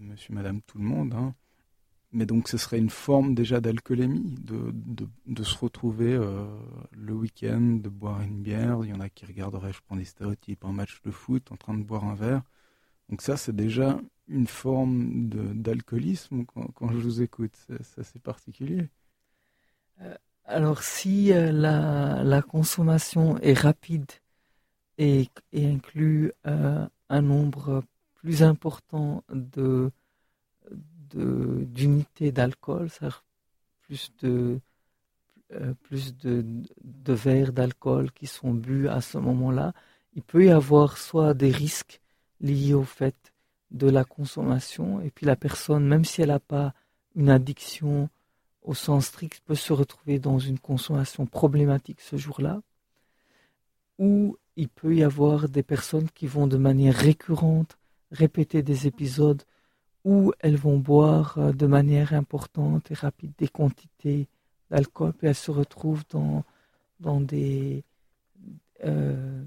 monsieur, 0.00 0.34
madame, 0.34 0.60
tout 0.62 0.78
le 0.78 0.84
monde, 0.84 1.14
hein. 1.14 1.34
mais 2.12 2.26
donc 2.26 2.48
ce 2.48 2.56
serait 2.58 2.78
une 2.78 2.90
forme 2.90 3.34
déjà 3.34 3.60
d'alcoolémie, 3.60 4.34
de, 4.40 4.72
de, 5.26 5.42
se 5.42 5.56
retrouver 5.56 6.12
euh, 6.12 6.46
le 6.92 7.14
week-end, 7.14 7.60
de 7.60 7.88
boire 7.88 8.20
une 8.22 8.42
bière, 8.42 8.80
il 8.82 8.90
y 8.90 8.92
en 8.92 9.00
a 9.00 9.08
qui 9.08 9.26
regarderaient, 9.26 9.72
je 9.72 9.80
prends 9.84 9.96
des 9.96 10.04
stéréotypes, 10.04 10.64
un 10.64 10.72
match 10.72 11.00
de 11.02 11.10
foot 11.10 11.50
en 11.52 11.56
train 11.56 11.74
de 11.74 11.82
boire 11.82 12.04
un 12.04 12.14
verre. 12.14 12.42
Donc 13.08 13.22
ça 13.22 13.36
c'est 13.36 13.54
déjà 13.54 13.98
une 14.28 14.46
forme 14.46 15.28
d'alcoolisme 15.28 16.44
quand, 16.44 16.90
je 16.90 16.98
vous 16.98 17.22
écoute, 17.22 17.56
c'est 17.56 18.00
assez 18.00 18.18
particulier. 18.18 18.88
Euh, 20.02 20.14
alors 20.44 20.82
si 20.82 21.32
euh, 21.32 21.50
la, 21.52 22.42
consommation 22.42 23.38
est 23.38 23.58
rapide 23.58 24.10
et, 24.98 25.28
inclut 25.54 26.32
un 26.44 27.22
nombre 27.22 27.84
plus 28.28 28.42
important 28.42 29.24
de 29.30 29.90
d'unités 31.14 32.30
d'alcool, 32.30 32.90
c'est-à-dire 32.90 33.24
plus 33.80 34.12
de 34.20 34.60
euh, 35.54 35.72
plus 35.84 36.14
de, 36.18 36.44
de 36.84 37.12
verres 37.14 37.54
d'alcool 37.54 38.12
qui 38.12 38.26
sont 38.26 38.52
bu 38.52 38.86
à 38.86 39.00
ce 39.00 39.16
moment-là, 39.16 39.72
il 40.12 40.20
peut 40.20 40.44
y 40.44 40.50
avoir 40.50 40.98
soit 40.98 41.32
des 41.32 41.50
risques 41.50 42.02
liés 42.42 42.74
au 42.74 42.84
fait 42.84 43.16
de 43.70 43.88
la 43.88 44.04
consommation, 44.04 45.00
et 45.00 45.10
puis 45.10 45.24
la 45.24 45.36
personne, 45.36 45.86
même 45.86 46.04
si 46.04 46.20
elle 46.20 46.28
n'a 46.28 46.38
pas 46.38 46.74
une 47.14 47.30
addiction 47.30 48.10
au 48.60 48.74
sens 48.74 49.06
strict, 49.06 49.40
peut 49.46 49.54
se 49.54 49.72
retrouver 49.72 50.18
dans 50.18 50.38
une 50.38 50.58
consommation 50.58 51.24
problématique 51.24 52.02
ce 52.02 52.18
jour-là, 52.18 52.60
ou 53.98 54.36
il 54.56 54.68
peut 54.68 54.94
y 54.94 55.02
avoir 55.02 55.48
des 55.48 55.62
personnes 55.62 56.10
qui 56.10 56.26
vont 56.26 56.46
de 56.46 56.58
manière 56.58 56.94
récurrente 56.94 57.77
répéter 58.10 58.62
des 58.62 58.86
épisodes 58.86 59.42
où 60.04 60.32
elles 60.40 60.56
vont 60.56 60.78
boire 60.78 61.38
euh, 61.38 61.52
de 61.52 61.66
manière 61.66 62.14
importante 62.14 62.90
et 62.90 62.94
rapide 62.94 63.32
des 63.38 63.48
quantités 63.48 64.28
d'alcool, 64.70 65.12
puis 65.12 65.28
elles 65.28 65.34
se 65.34 65.50
retrouvent 65.50 66.04
dans, 66.10 66.44
dans 67.00 67.20
des, 67.20 67.84
euh, 68.84 69.42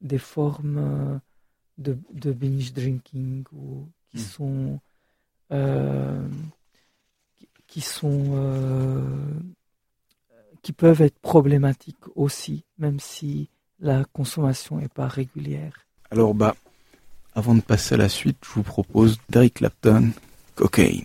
des 0.00 0.18
formes 0.18 0.78
euh, 0.78 1.18
de, 1.78 1.98
de 2.12 2.32
binge 2.32 2.72
drinking 2.72 3.44
ou 3.52 3.88
qui 4.10 4.18
hmm. 4.18 4.20
sont 4.20 4.80
qui 7.74 7.80
sont 7.80 8.30
euh, 8.34 9.00
qui 10.62 10.72
peuvent 10.72 11.02
être 11.02 11.18
problématiques 11.18 12.06
aussi, 12.14 12.64
même 12.78 13.00
si 13.00 13.50
la 13.80 14.04
consommation 14.04 14.78
n'est 14.78 14.88
pas 14.88 15.08
régulière. 15.08 15.86
Alors 16.12 16.34
bah, 16.34 16.54
avant 17.34 17.54
de 17.54 17.60
passer 17.60 17.94
à 17.94 17.98
la 17.98 18.08
suite, 18.08 18.38
je 18.42 18.54
vous 18.54 18.62
propose 18.62 19.18
Derek 19.28 19.54
Clapton, 19.54 20.10
Cocaine. 20.54 21.04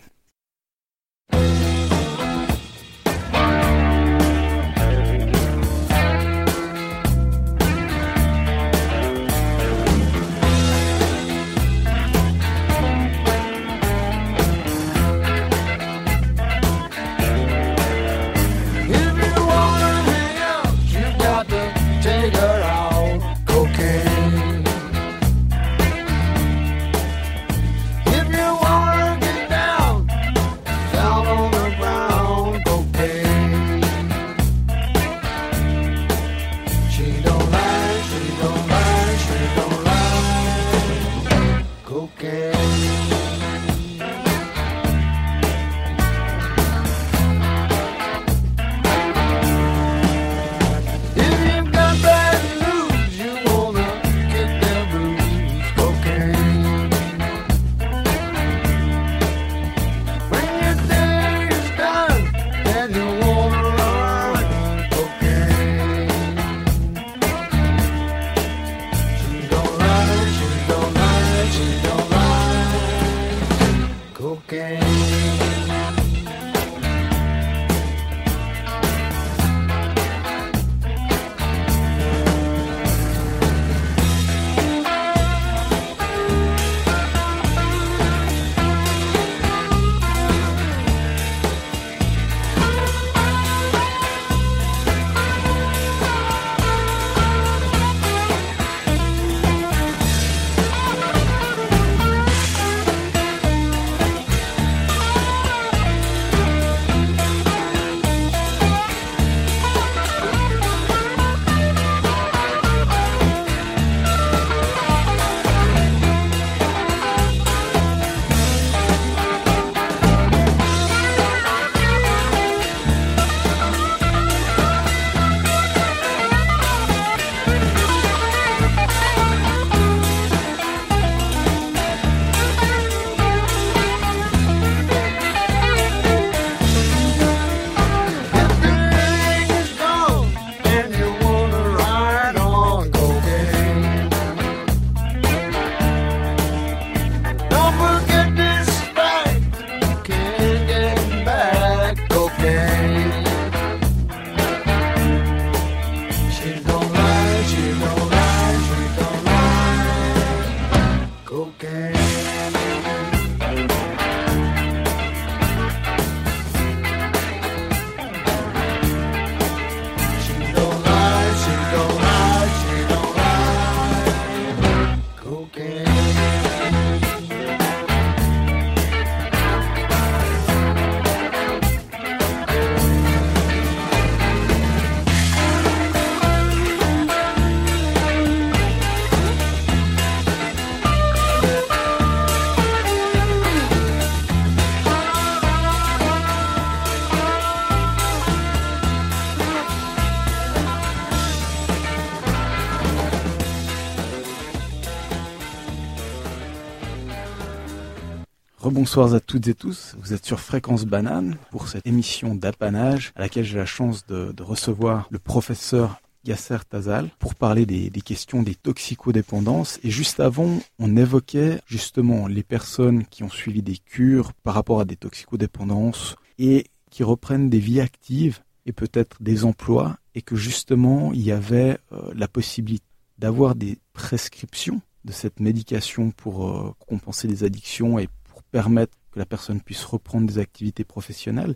Rebonsoir 208.89 209.13
à 209.13 209.19
toutes 209.19 209.47
et 209.47 209.53
tous. 209.53 209.95
Vous 209.99 210.13
êtes 210.13 210.25
sur 210.25 210.39
Fréquence 210.39 210.85
Banane 210.85 211.37
pour 211.51 211.67
cette 211.67 211.85
émission 211.85 212.33
d'apanage 212.33 213.11
à 213.15 213.19
laquelle 213.19 213.43
j'ai 213.43 213.59
la 213.59 213.67
chance 213.67 214.07
de, 214.07 214.33
recevoir 214.41 215.07
le 215.11 215.19
professeur 215.19 216.01
Yasser 216.25 216.57
Tazal 216.67 217.11
pour 217.19 217.35
parler 217.35 217.67
des, 217.67 217.91
questions 218.01 218.41
des 218.41 218.55
toxicodépendances. 218.55 219.79
Et 219.83 219.91
juste 219.91 220.19
avant, 220.19 220.57
on 220.79 220.97
évoquait 220.97 221.61
justement 221.67 222.25
les 222.25 222.41
personnes 222.41 223.05
qui 223.05 223.21
ont 223.21 223.29
suivi 223.29 223.61
des 223.61 223.77
cures 223.77 224.33
par 224.33 224.55
rapport 224.55 224.79
à 224.79 224.85
des 224.85 224.95
toxicodépendances 224.95 226.15
et 226.39 226.65
qui 226.89 227.03
reprennent 227.03 227.51
des 227.51 227.59
vies 227.59 227.81
actives 227.81 228.39
et 228.65 228.71
peut-être 228.71 229.21
des 229.21 229.45
emplois 229.45 229.97
et 230.15 230.23
que 230.23 230.35
justement 230.35 231.13
il 231.13 231.21
y 231.21 231.31
avait 231.31 231.77
euh, 231.91 232.11
la 232.15 232.27
possibilité 232.27 232.87
d'avoir 233.19 233.53
des 233.53 233.77
prescriptions 233.93 234.81
de 235.05 235.11
cette 235.11 235.39
médication 235.39 236.09
pour 236.09 236.49
euh, 236.49 236.73
compenser 236.87 237.27
les 237.27 237.43
addictions 237.43 237.99
et 237.99 238.09
permettre 238.51 238.97
que 239.11 239.19
la 239.19 239.25
personne 239.25 239.61
puisse 239.61 239.83
reprendre 239.85 240.27
des 240.27 240.39
activités 240.39 240.83
professionnelles 240.83 241.55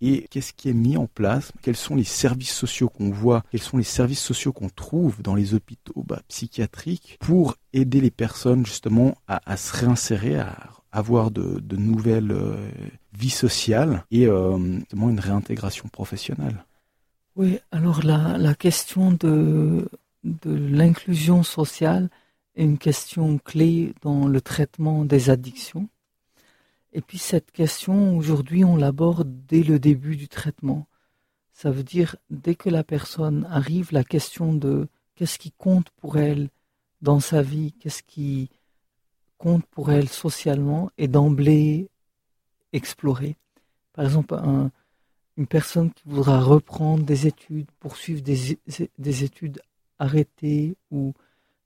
et 0.00 0.26
qu'est-ce 0.30 0.52
qui 0.52 0.68
est 0.68 0.74
mis 0.74 0.96
en 0.96 1.06
place? 1.06 1.50
Quels 1.62 1.76
sont 1.76 1.94
les 1.94 2.04
services 2.04 2.52
sociaux 2.52 2.88
qu'on 2.88 3.10
voit? 3.10 3.42
Quels 3.50 3.62
sont 3.62 3.78
les 3.78 3.84
services 3.84 4.22
sociaux 4.22 4.52
qu'on 4.52 4.68
trouve 4.68 5.22
dans 5.22 5.34
les 5.34 5.54
hôpitaux 5.54 6.04
bah, 6.06 6.20
psychiatriques 6.28 7.16
pour 7.20 7.56
aider 7.72 8.00
les 8.00 8.10
personnes 8.10 8.66
justement 8.66 9.16
à, 9.28 9.56
se 9.56 9.74
réinsérer, 9.74 10.38
à 10.38 10.68
avoir 10.92 11.30
de, 11.30 11.76
nouvelles 11.76 12.32
euh, 12.32 12.70
vies 13.14 13.30
sociales 13.30 14.04
et 14.10 14.26
euh, 14.26 14.58
une 14.92 15.20
réintégration 15.20 15.88
professionnelle? 15.88 16.64
Oui, 17.36 17.58
alors 17.72 18.04
la, 18.04 18.54
question 18.54 19.10
de 19.12 19.88
l'inclusion 20.44 21.42
sociale 21.42 22.10
est 22.56 22.64
une 22.64 22.78
question 22.78 23.38
clé 23.38 23.94
dans 24.02 24.28
le 24.28 24.40
traitement 24.40 25.04
des 25.04 25.30
addictions. 25.30 25.88
Et 26.94 27.00
puis 27.00 27.18
cette 27.18 27.50
question, 27.50 28.16
aujourd'hui, 28.16 28.64
on 28.64 28.76
l'aborde 28.76 29.46
dès 29.46 29.64
le 29.64 29.80
début 29.80 30.16
du 30.16 30.28
traitement. 30.28 30.86
Ça 31.52 31.72
veut 31.72 31.82
dire, 31.82 32.16
dès 32.30 32.54
que 32.54 32.70
la 32.70 32.84
personne 32.84 33.46
arrive, 33.50 33.88
la 33.92 34.04
question 34.04 34.54
de 34.54 34.88
qu'est-ce 35.16 35.38
qui 35.38 35.50
compte 35.50 35.90
pour 35.90 36.18
elle 36.18 36.50
dans 37.02 37.18
sa 37.18 37.42
vie, 37.42 37.72
qu'est-ce 37.72 38.04
qui 38.04 38.48
compte 39.38 39.66
pour 39.66 39.90
elle 39.90 40.08
socialement, 40.08 40.90
est 40.96 41.08
d'emblée 41.08 41.90
explorée. 42.72 43.36
Par 43.92 44.04
exemple, 44.04 44.36
une 45.36 45.46
personne 45.48 45.92
qui 45.92 46.04
voudra 46.06 46.40
reprendre 46.40 47.04
des 47.04 47.26
études, 47.26 47.70
poursuivre 47.80 48.22
des, 48.22 48.58
des 48.98 49.24
études 49.24 49.60
arrêtées 49.98 50.76
ou 50.92 51.12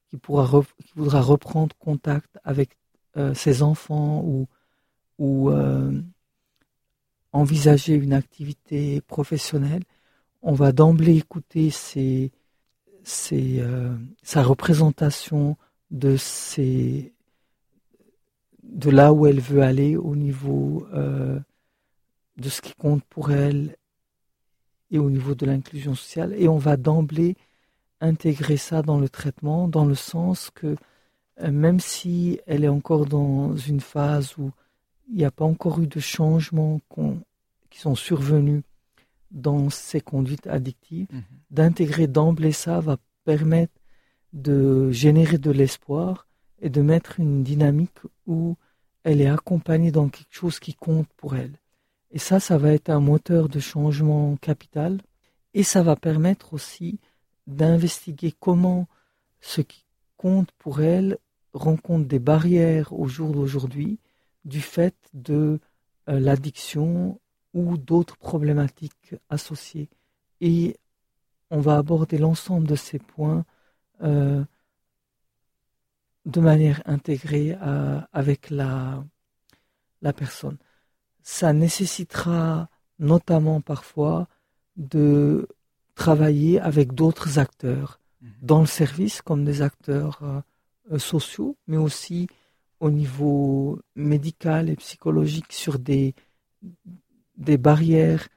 qui, 0.09 0.17
pourra 0.17 0.63
qui 0.85 0.93
voudra 0.97 1.21
reprendre 1.21 1.77
contact 1.79 2.39
avec 2.45 2.77
euh, 3.17 3.35
ses 3.35 3.63
enfants 3.63 4.23
ou 4.25 4.49
ou 5.19 5.51
euh, 5.51 5.93
envisager 7.33 7.95
une 7.95 8.13
activité 8.13 9.01
professionnelle, 9.03 9.83
on 10.43 10.53
va 10.53 10.73
d'emblée 10.73 11.17
écouter 11.17 11.71
euh, 13.33 13.97
sa 14.23 14.43
représentation 14.43 15.57
de, 15.91 16.17
là 18.91 19.13
où 19.13 19.27
elle 19.27 19.41
veut 19.41 19.63
aller 19.63 19.97
au 19.97 20.15
niveau 20.15 20.87
euh, 20.95 21.39
de 22.37 22.49
ce 22.49 22.61
qui 22.63 22.75
compte 22.75 23.03
pour 23.05 23.33
elle 23.33 23.77
et 24.91 24.99
au 24.99 25.11
niveau 25.11 25.35
de 25.35 25.45
l'inclusion 25.45 25.95
sociale. 25.95 26.35
Et 26.39 26.49
on 26.49 26.59
va 26.59 26.77
d'emblée 26.77 27.37
intégrer 28.01 28.57
ça 28.57 28.83
dans 28.83 28.99
le 28.99 29.09
traitement, 29.09 29.67
dans 29.67 29.85
le 29.85 29.97
sens 29.97 30.51
que 30.55 30.77
même 31.41 31.81
si 31.81 32.41
elle 32.47 32.65
est 32.65 32.69
encore 32.69 33.07
dans 33.07 33.57
une 33.57 33.81
phase 33.81 34.37
où 34.39 34.51
il 35.09 35.17
n'y 35.17 35.25
a 35.25 35.31
pas 35.31 35.45
encore 35.45 35.81
eu 35.81 35.87
de 35.87 36.01
changements 36.01 36.81
qui 37.71 37.81
sont 37.81 37.95
survenus 37.95 38.63
dans 39.31 39.71
ces 39.71 40.01
conduites 40.01 40.47
addictives, 40.47 41.09
mhm. 41.13 41.23
d'intégrer 41.51 42.07
d'emblée 42.07 42.53
ça 42.53 42.81
va 42.81 42.97
permettre 43.25 43.75
de 44.33 44.91
générer 44.91 45.39
de 45.39 45.51
l'espoir 45.51 46.27
et 46.61 46.71
de 46.71 46.83
mettre 46.83 47.21
une 47.21 47.43
dynamique 47.43 47.99
où 48.27 48.57
elle 49.05 49.21
est 49.21 49.29
accompagnée 49.29 49.93
dans 49.93 50.09
quelque 50.09 50.33
chose 50.35 50.59
qui 50.59 50.75
compte 50.75 51.09
pour 51.17 51.37
elle. 51.37 51.59
Et 52.11 52.19
ça, 52.19 52.41
ça 52.41 52.59
va 52.59 52.73
être 52.73 52.91
un 52.91 53.01
moteur 53.01 53.49
de 53.49 53.61
changement 53.61 54.37
capital 54.37 55.01
et 55.55 55.63
ça 55.63 55.83
va 55.83 55.97
permettre 55.97 56.55
aussi 56.55 56.99
d'investiguer 57.47 58.35
comment 58.39 58.87
ce 59.41 59.61
qui 59.61 59.85
compte 60.17 60.51
pour 60.59 60.81
elle 60.83 61.19
rencontre 61.53 62.07
des 62.07 62.19
barrières 62.19 62.93
au 62.93 63.09
jour 63.09 63.33
d'aujourd'hui 63.33 63.99
du 64.45 64.61
fait 64.61 64.95
de 65.15 65.61
euh, 66.09 66.21
l'addiction 66.21 67.21
ou 67.55 67.77
d'autres 67.77 68.17
problématiques 68.17 69.15
associées. 69.29 69.89
Et 70.41 70.77
on 71.51 71.61
va 71.61 71.77
aborder 71.77 72.19
l'ensemble 72.19 72.67
de 72.67 72.77
ces 72.77 72.99
points 72.99 73.45
euh, 74.03 74.45
de 76.27 76.41
manière 76.41 76.83
intégrée 76.87 77.57
euh, 77.63 78.01
avec 78.13 78.51
la, 78.51 79.05
la 80.03 80.13
personne. 80.13 80.59
Ça 81.23 81.53
nécessitera 81.53 82.69
notamment 82.99 83.61
parfois 83.61 84.29
de 84.77 85.49
travailler 85.95 86.61
avec 86.61 86.93
d'autres 86.93 87.39
acteurs 87.39 88.01
mmh. 88.21 88.29
dans 88.43 88.61
le 88.61 88.67
service 88.67 89.21
comme 89.23 89.45
des 89.45 89.63
acteurs 89.63 90.23
sociaux, 90.97 91.57
mais 91.67 91.77
aussi 91.77 92.29
au 92.81 92.91
niveau 92.91 93.81
médical 93.97 94.69
et 94.71 94.77
psychologique 94.77 95.53
sur 95.53 95.79
des, 95.79 96.15
des 97.37 97.57
barrières 97.57 98.29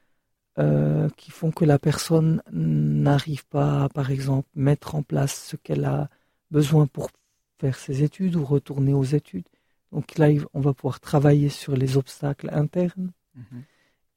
euh, 0.58 1.08
qui 1.16 1.30
font 1.30 1.50
que 1.50 1.64
la 1.64 1.78
personne 1.78 2.42
n'arrive 2.50 3.46
pas 3.46 3.84
à, 3.84 3.88
par 3.88 4.10
exemple, 4.10 4.48
mettre 4.54 4.94
en 4.94 5.02
place 5.02 5.46
ce 5.48 5.56
qu'elle 5.56 5.84
a 5.84 6.10
besoin 6.50 6.86
pour 6.86 7.10
faire 7.58 7.78
ses 7.78 8.02
études 8.02 8.36
ou 8.36 8.44
retourner 8.44 8.92
aux 8.92 9.04
études. 9.04 9.46
Donc 9.92 10.18
là, 10.18 10.28
on 10.52 10.60
va 10.60 10.74
pouvoir 10.74 11.00
travailler 11.00 11.48
sur 11.48 11.74
les 11.74 11.96
obstacles 11.96 12.50
internes 12.52 13.12
mhm. 13.34 13.62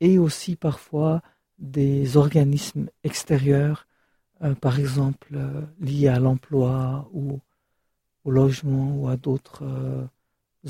et 0.02 0.18
aussi 0.20 0.56
parfois 0.56 1.22
des 1.58 2.18
organismes 2.18 2.90
extérieurs, 3.04 3.88
euh, 4.42 4.56
par 4.56 4.78
exemple 4.80 5.30
euh, 5.36 5.62
liés 5.80 6.10
à 6.10 6.20
l'emploi 6.20 7.10
ou 7.14 7.40
au 8.26 8.32
logement 8.32 8.94
ou 8.98 9.08
à 9.08 9.16
d'autres 9.16 9.64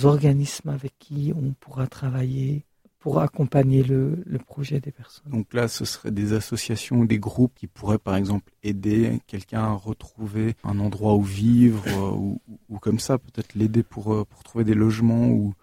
organismes 0.04 0.70
avec 0.70 0.94
qui 1.00 1.34
on 1.36 1.54
pourra 1.54 1.88
travailler 1.88 2.66
pour 3.06 3.20
accompagner 3.20 3.84
le, 3.84 4.18
projet 4.48 4.80
des 4.80 4.92
personnes. 4.92 5.32
Donc 5.32 5.54
là, 5.54 5.68
ce 5.68 5.86
seraient 5.86 6.10
des 6.10 6.34
associations 6.34 7.02
ou 7.02 7.06
des 7.06 7.20
groupes 7.20 7.54
qui 7.54 7.68
pourraient, 7.68 8.00
par 8.00 8.16
exemple, 8.16 8.52
aider 8.64 9.20
quelqu'un 9.28 9.62
à 9.62 9.74
retrouver 9.74 10.56
un 10.64 10.80
endroit 10.80 11.14
où 11.14 11.22
vivre 11.22 11.84
euh, 11.88 12.36
ou, 12.68 12.80
comme 12.80 12.98
ça, 12.98 13.20
peut-être 13.20 13.54
l'aider 13.54 13.84
pour, 13.84 14.12
euh, 14.12 14.26
pour 14.26 14.44
trouver 14.44 14.64
des 14.64 14.74
logements 14.74 15.28
ou... 15.28 15.54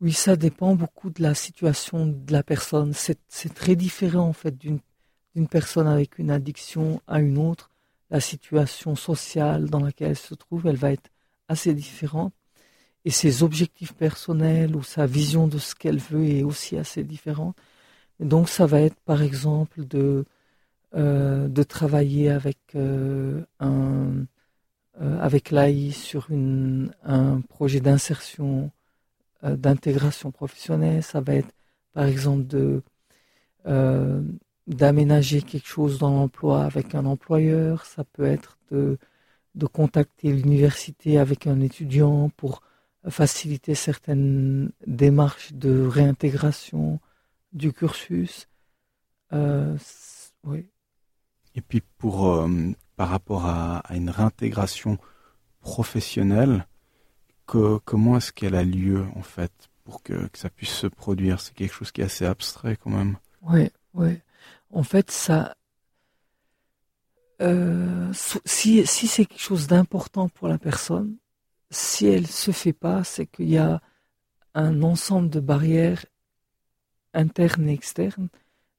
Oui, 0.00 0.12
ça 0.12 0.36
dépend 0.36 0.76
beaucoup 0.76 1.10
de 1.10 1.22
la 1.22 1.34
situation 1.34 2.06
de 2.06 2.32
la 2.32 2.44
personne. 2.44 2.92
C'est 2.94 3.54
très 3.54 3.74
différent, 3.74 4.28
en 4.28 4.32
fait, 4.32 4.56
d'une 4.56 5.48
personne 5.48 5.88
avec 5.88 6.20
une 6.20 6.30
addiction 6.30 7.00
à 7.08 7.20
une 7.20 7.36
autre. 7.36 7.72
La 8.10 8.20
situation 8.20 8.94
sociale 8.94 9.68
dans 9.68 9.80
laquelle 9.80 10.10
elle 10.10 10.16
se 10.16 10.34
trouve, 10.34 10.68
elle 10.68 10.76
va 10.76 10.92
être 10.92 11.10
assez 11.48 11.74
différente 11.74 12.32
et 13.04 13.10
ses 13.10 13.42
objectifs 13.42 13.92
personnels 13.94 14.76
ou 14.76 14.82
sa 14.82 15.06
vision 15.06 15.48
de 15.48 15.58
ce 15.58 15.74
qu'elle 15.74 15.98
veut 15.98 16.24
est 16.24 16.42
aussi 16.42 16.76
assez 16.76 17.04
différente. 17.04 17.56
donc 18.20 18.48
ça 18.48 18.66
va 18.66 18.80
être 18.82 18.96
par 19.04 19.22
exemple 19.22 19.84
de, 19.86 20.24
euh, 20.94 21.48
de 21.48 21.62
travailler 21.62 22.30
avec 22.30 22.58
euh, 22.76 23.44
un 23.60 24.26
euh, 25.00 25.18
avec 25.20 25.50
l'AI 25.50 25.90
sur 25.92 26.30
une, 26.30 26.92
un 27.04 27.40
projet 27.42 27.80
d'insertion, 27.80 28.70
d'intégration 29.42 30.30
professionnelle. 30.32 31.02
Ça 31.02 31.20
va 31.20 31.34
être 31.36 31.54
par 31.94 32.04
exemple 32.06 32.46
de 32.46 32.82
d'aménager 34.68 35.42
quelque 35.42 35.66
chose 35.68 35.98
dans 35.98 36.10
l'emploi 36.10 36.64
avec 36.64 36.94
un 36.94 37.06
employeur. 37.06 37.84
Ça 37.86 38.04
peut 38.04 38.24
être 38.24 38.58
de, 38.70 38.98
de 39.54 39.66
contacter 39.66 40.32
l'université 40.32 41.18
avec 41.18 41.46
un 41.46 41.60
étudiant 41.60 42.30
pour 42.36 42.62
faciliter 43.08 43.74
certaines 43.74 44.70
démarches 44.86 45.52
de 45.52 45.86
réintégration 45.86 47.00
du 47.52 47.72
cursus. 47.72 48.48
Euh, 49.32 49.76
oui. 50.44 50.66
Et 51.54 51.60
puis 51.60 51.82
pour 51.98 52.26
euh, 52.28 52.48
par 52.96 53.08
rapport 53.08 53.46
à, 53.46 53.82
une 53.90 54.10
réintégration 54.10 54.98
professionnelle, 55.60 56.66
que, 57.46 57.78
comment 57.84 58.16
est-ce 58.16 58.32
qu'elle 58.32 58.54
a 58.54 58.64
lieu 58.64 59.04
en 59.16 59.22
fait 59.22 59.52
pour 59.84 60.02
que, 60.02 60.28
ça 60.34 60.48
puisse 60.48 60.70
se 60.72 60.86
produire? 60.86 61.40
C'est 61.40 61.54
quelque 61.54 61.72
chose 61.72 61.90
qui 61.90 62.00
est 62.00 62.04
assez 62.04 62.24
abstrait 62.24 62.76
quand 62.76 62.90
même. 62.90 63.16
Oui, 63.42 63.70
oui. 63.94 64.18
En 64.70 64.82
fait, 64.82 65.10
ça, 65.10 65.56
euh, 67.40 68.10
si, 68.44 68.86
si 68.86 69.06
c'est 69.06 69.26
quelque 69.26 69.42
chose 69.42 69.66
d'important 69.66 70.28
pour 70.28 70.48
la 70.48 70.58
personne, 70.58 71.16
si 71.72 72.06
elle 72.06 72.26
se 72.26 72.50
fait 72.50 72.72
pas, 72.72 73.02
c'est 73.02 73.26
qu'il 73.26 73.48
y 73.48 73.58
a 73.58 73.80
un 74.54 74.82
ensemble 74.82 75.30
de 75.30 75.40
barrières 75.40 76.04
internes 77.14 77.68
et 77.68 77.72
externes. 77.72 78.28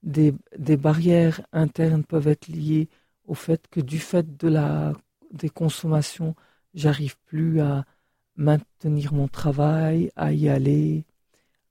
Des, 0.03 0.33
des, 0.57 0.77
barrières 0.77 1.41
internes 1.53 2.03
peuvent 2.03 2.27
être 2.27 2.47
liées 2.47 2.89
au 3.25 3.35
fait 3.35 3.67
que 3.69 3.79
du 3.79 3.99
fait 3.99 4.37
de 4.37 4.47
la, 4.49 4.93
des 5.31 5.49
consommations, 5.49 6.35
j'arrive 6.73 7.15
plus 7.25 7.61
à 7.61 7.85
maintenir 8.35 9.13
mon 9.13 9.27
travail, 9.27 10.11
à 10.15 10.33
y 10.33 10.49
aller, 10.49 11.05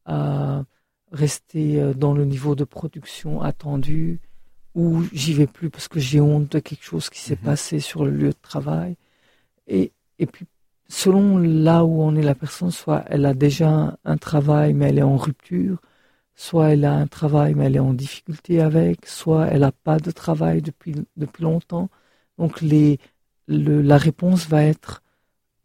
à 0.07 0.65
rester 1.13 1.81
euh, 1.81 1.95
dans 1.95 2.15
le 2.15 2.25
niveau 2.25 2.55
de 2.55 2.65
production 2.65 3.43
attendu, 3.43 4.21
ou 4.75 5.03
j'y 5.13 5.35
vais 5.35 5.47
plus 5.47 5.71
parce 5.71 5.89
que 5.89 6.01
j'ai 6.01 6.21
honte 6.21 6.51
de 6.53 6.59
quelque 6.59 6.85
chose 6.85 7.11
qui 7.11 7.21
s'est 7.21 7.37
mhm. 7.37 7.45
passé 7.45 7.81
sur 7.81 8.05
le 8.05 8.11
lieu 8.11 8.31
de 8.31 8.41
travail. 8.41 8.97
Et, 9.67 9.93
et 10.19 10.27
puis, 10.27 10.47
selon 10.93 11.39
là 11.39 11.85
où 11.85 12.03
on 12.03 12.15
est 12.17 12.23
la 12.23 12.35
personne, 12.35 12.71
soit 12.71 13.05
elle 13.09 13.25
a 13.27 13.35
déjà 13.35 13.97
un 14.05 14.19
travail 14.19 14.75
mais 14.75 14.91
elle 14.91 14.99
est 14.99 15.03
en 15.03 15.17
rupture, 15.17 15.81
soit 16.35 16.71
elle 16.73 16.85
a 16.85 16.95
un 16.95 17.07
travail 17.07 17.55
mais 17.55 17.67
elle 17.67 17.77
est 17.77 17.81
en 17.91 17.95
difficulté 17.95 18.61
avec, 18.61 19.07
soit 19.07 19.47
elle 19.49 19.63
n'a 19.63 19.73
pas 19.73 19.99
de 19.99 20.11
travail 20.11 20.63
depuis, 20.63 20.95
longtemps. 21.41 21.89
Donc 22.39 22.61
les, 22.61 22.99
la 23.49 23.97
réponse 23.99 24.49
va 24.49 24.65
être 24.65 25.03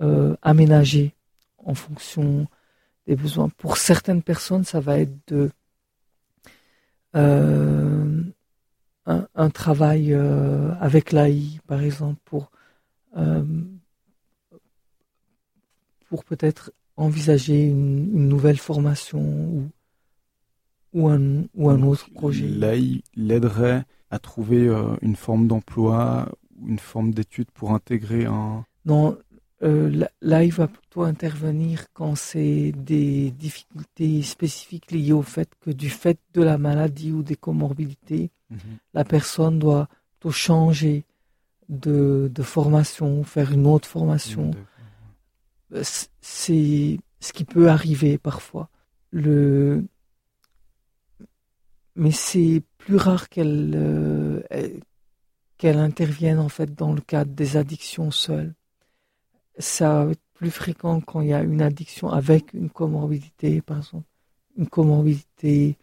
euh, 0.01 0.36
aménagée 0.41 1.13
en 1.57 1.73
fonction 1.75 2.47
des 3.07 3.15
besoins. 3.17 3.49
Pour 3.49 3.78
certaines 3.78 4.23
personnes, 4.23 4.63
ça 4.63 4.80
va 4.80 4.99
être 4.99 5.15
de 5.28 5.51
euh, 7.15 8.23
un, 9.05 9.49
travail 9.49 10.13
euh, 10.13 10.73
avec 10.80 11.11
l'AI, 11.11 11.59
par 11.67 11.82
exemple, 11.82 12.19
pour, 12.25 12.51
pour 16.10 16.24
peut-être 16.24 16.72
envisager 16.95 17.68
une, 17.68 18.28
nouvelle 18.28 18.58
formation 18.58 19.20
ou, 19.20 19.70
ou, 20.93 21.08
un, 21.10 21.43
ou 21.55 21.70
un 21.70 21.82
autre 21.84 22.10
projet. 22.12 22.47
L'AI 22.47 23.03
l'aiderait 23.16 23.86
à 24.10 24.20
trouver 24.20 24.68
une 25.01 25.16
forme 25.16 25.47
d'emploi, 25.47 26.30
une 26.66 26.80
forme 26.80 27.14
d'étude 27.14 27.51
pour 27.51 27.74
intégrer 27.74 28.26
un... 28.26 28.66
Non, 28.86 29.18
euh, 29.64 30.05
là, 30.22 30.43
il 30.43 30.51
va 30.51 30.68
plutôt 30.68 31.01
intervenir 31.01 31.88
quand 31.93 32.16
c'est 32.16 32.72
des 32.72 33.32
difficultés 33.32 34.22
spécifiques 34.22 34.91
liées 34.91 35.14
au 35.14 35.24
fait 35.24 35.49
que 35.62 35.72
du 35.72 35.89
fait 35.89 36.20
de 36.34 36.43
la 36.43 36.58
maladie 36.58 37.12
ou 37.12 37.24
des 37.24 37.36
comorbidités, 37.36 38.30
mhm. 38.51 38.60
la 38.93 39.03
personne 39.03 39.58
doit 39.58 39.88
plutôt 40.20 40.32
changer 40.32 41.05
de, 41.70 42.32
de, 42.34 42.43
formation, 42.43 43.24
faire 43.24 43.51
une 43.51 43.66
autre 43.66 43.88
formation. 43.88 44.51
Euh, 44.51 44.76
c'est 45.82 46.97
ce 47.20 47.34
qui 47.34 47.45
peut 47.45 47.70
arriver 47.70 48.18
parfois. 48.18 48.70
Le... 49.11 49.86
Mais 51.95 52.11
c'est 52.11 52.63
plus 52.78 52.97
rare 52.97 53.30
qu'elle 53.30 53.74
euh, 53.76 54.41
qu'elle 55.57 55.80
intervienne 55.80 56.39
en 56.39 56.49
fait 56.49 56.76
dans 56.76 56.93
le 56.93 57.01
cadre 57.01 57.32
des 57.32 57.57
addictions 57.57 58.11
seules 58.11 58.53
ça 59.59 60.05
va 60.05 60.11
être 60.11 60.22
plus 60.34 60.51
fréquent 60.51 61.01
quand 61.01 61.22
il 61.22 61.30
y 61.30 61.34
a 61.34 61.41
une 61.41 61.61
addiction 61.61 62.09
avec 62.09 62.53
une 62.53 62.70
comorbidité, 62.70 63.61
par 63.61 63.78
exemple, 63.78 64.05
une 64.57 64.68
comorbidité 64.68 65.78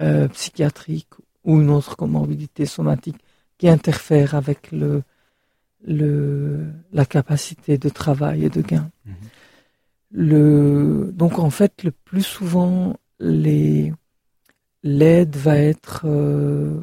euh, 0.00 0.28
psychiatrique 0.28 1.08
ou 1.44 1.60
une 1.60 1.70
autre 1.70 1.96
comorbidité 1.96 2.66
somatique 2.66 3.16
qui 3.56 3.68
interfère 3.68 4.34
avec 4.34 4.70
le, 4.72 5.02
le, 5.86 6.66
la 6.92 7.06
capacité 7.06 7.78
de 7.78 7.88
travail 7.88 8.44
et 8.44 8.50
de 8.50 8.62
gain. 8.62 8.90
Mhm. 9.04 9.14
Le, 10.10 11.10
donc 11.12 11.38
en 11.38 11.50
fait, 11.50 11.84
le 11.84 11.90
plus 11.90 12.22
souvent, 12.22 12.96
les, 13.20 13.92
l'aide 14.82 15.36
va 15.36 15.56
être 15.56 16.02
euh, 16.06 16.80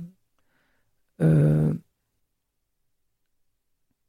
euh, 1.21 1.73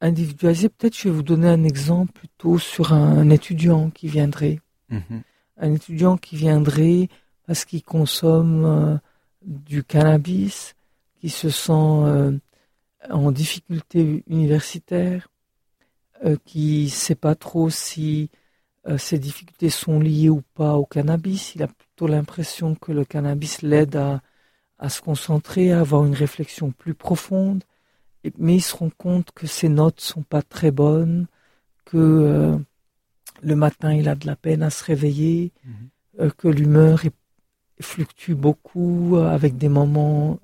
individualisé, 0.01 0.69
peut-être 0.69 0.97
je 0.97 1.09
vais 1.09 1.15
vous 1.15 1.23
donner 1.23 1.49
un 1.49 1.65
exemple 1.65 2.13
plutôt 2.13 2.59
sur 2.59 2.93
un, 2.93 3.31
étudiant 3.31 3.91
qui 3.91 4.09
viendrait. 4.09 4.61
Mhm. 4.91 5.23
Un 5.59 5.73
étudiant 5.73 6.17
qui 6.19 6.37
viendrait 6.37 7.09
parce 7.47 7.65
qu'il 7.65 7.83
consomme 7.83 8.65
euh, 8.65 8.97
du 9.43 9.83
cannabis, 9.83 10.75
qui 11.21 11.31
se 11.31 11.49
sent 11.49 12.41
en 13.11 13.33
difficulté 13.33 14.25
universitaire, 14.29 15.29
euh, 16.25 16.37
qui 16.45 16.85
ne 16.85 16.89
sait 16.89 17.15
pas 17.15 17.35
trop 17.35 17.71
si 17.71 18.31
ces 18.99 19.19
difficultés 19.19 19.69
sont 19.69 19.99
liées 19.99 20.29
ou 20.29 20.43
pas 20.55 20.75
au 20.75 20.87
cannabis. 20.87 21.57
Il 21.57 21.65
a 21.65 21.67
plutôt 21.67 22.07
l'impression 22.07 22.77
que 22.77 22.93
le 22.93 23.05
cannabis 23.05 23.63
l'aide 23.63 23.97
à, 23.97 24.23
à 24.79 24.89
se 24.91 25.01
concentrer, 25.01 25.73
à 25.73 25.81
avoir 25.81 26.05
une 26.05 26.15
réflexion 26.15 26.71
plus 26.71 26.95
profonde 26.95 27.65
mais 28.39 28.57
il 28.57 28.61
se 28.61 28.75
rend 28.75 28.91
compte 28.91 29.31
que 29.33 29.47
ses 29.47 29.69
notes 29.69 30.01
sont 30.01 30.23
pas 30.23 30.43
très 30.43 30.71
bonnes, 30.71 31.27
que 31.85 31.97
euh, 31.97 32.59
le 33.43 33.57
matin 33.57 33.93
il 33.93 34.09
a 34.09 34.15
de 34.15 34.27
la 34.27 34.37
peine 34.37 34.63
à 34.63 34.71
se 34.71 34.85
réveiller, 34.85 35.53
euh, 36.21 36.31
que 36.31 36.49
l'humeur 36.49 37.03
fluctue 37.81 38.33
beaucoup 38.33 39.17
euh, 39.17 39.29
avec 39.29 39.57
des 39.57 39.69
moments 39.69 40.41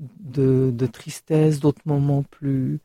de, 0.00 0.86
tristesse, 0.86 1.60
d'autres 1.60 1.82
moments 1.84 2.22
plus, 2.22 2.80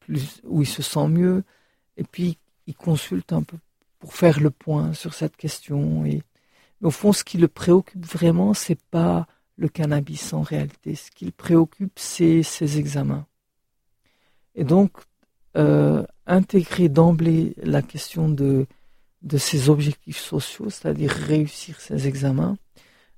plus 0.00 0.40
où 0.44 0.62
il 0.62 0.66
se 0.66 0.82
sent 0.82 1.08
mieux, 1.08 1.42
et 1.96 2.04
puis 2.04 2.38
il 2.66 2.74
consulte 2.74 3.32
un 3.32 3.42
peu 3.42 3.58
pour 3.98 4.14
faire 4.14 4.40
le 4.40 4.50
point 4.50 4.94
sur 4.94 5.14
cette 5.14 5.36
question. 5.36 6.04
Et 6.04 6.22
au 6.82 6.90
fond, 6.90 7.12
ce 7.12 7.24
qui 7.24 7.38
le 7.38 7.48
préoccupe 7.48 8.06
vraiment, 8.06 8.54
c'est 8.54 8.80
pas 8.90 9.26
le 9.56 9.68
cannabis 9.68 10.32
en 10.32 10.42
réalité. 10.42 10.94
Ce 10.94 11.10
qui 11.10 11.24
le 11.26 11.32
préoccupe, 11.32 11.98
c'est 11.98 12.42
ses 12.42 12.78
examens. 12.78 13.26
Et 14.54 14.64
donc, 14.64 14.92
euh, 15.56 16.04
intégrer 16.26 16.88
d'emblée 16.88 17.54
la 17.62 17.82
question 17.82 18.28
de, 18.28 18.66
de 19.22 19.38
ses 19.38 19.68
objectifs 19.68 20.18
sociaux, 20.18 20.70
c'est-à-dire 20.70 21.10
réussir 21.10 21.80
ses 21.80 22.06
examens, 22.06 22.56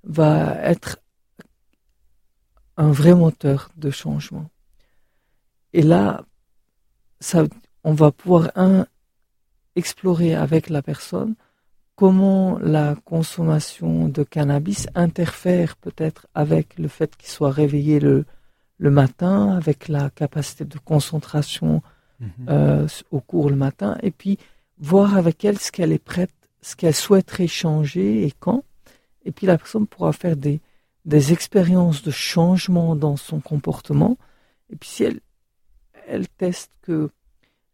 va 0.04 0.56
être 0.62 0.98
un 2.76 2.90
vrai 2.90 3.14
moteur 3.14 3.70
de 3.76 3.90
changement. 3.90 4.48
Et 5.72 5.82
là, 5.82 6.24
ça, 7.20 7.44
on 7.84 7.92
va 7.92 8.10
pouvoir 8.10 8.50
un, 8.54 8.86
explorer 9.76 10.34
avec 10.34 10.68
la 10.68 10.82
personne 10.82 11.34
comment 11.96 12.58
la 12.60 12.96
consommation 13.04 14.08
de 14.08 14.22
cannabis 14.22 14.88
interfère 14.94 15.76
peut-être 15.76 16.26
avec 16.34 16.78
le 16.78 16.88
fait 16.88 17.14
qu'il 17.14 17.28
soit 17.28 17.50
réveillé 17.50 18.00
le, 18.00 18.24
le 18.78 18.90
matin, 18.90 19.54
avec 19.54 19.88
la 19.88 20.08
capacité 20.08 20.64
de 20.64 20.78
concentration 20.78 21.82
mhm. 22.18 22.28
euh, 22.48 22.88
au 23.10 23.20
cours 23.20 23.50
le 23.50 23.56
matin, 23.56 23.98
et 24.02 24.10
puis 24.10 24.38
voir 24.78 25.18
avec 25.18 25.44
elle 25.44 25.58
ce 25.58 25.70
qu'elle 25.70 25.92
est 25.92 25.98
prête, 26.02 26.32
ce 26.62 26.74
qu'elle 26.74 26.94
souhaiterait 26.94 27.46
changer 27.46 28.26
et 28.26 28.32
quand. 28.32 28.64
Et 29.30 29.32
puis 29.32 29.46
la 29.46 29.56
personne 29.56 29.86
pourra 29.86 30.12
faire 30.12 30.36
des, 30.36 30.60
des 31.04 31.32
expériences 31.32 32.02
de 32.02 32.10
changement 32.10 32.96
dans 32.96 33.16
son 33.16 33.38
comportement. 33.38 34.18
Et 34.70 34.76
puis 34.76 34.88
si 34.88 35.04
elle, 35.04 35.20
elle 36.08 36.28
teste 36.28 36.72
que 36.82 37.10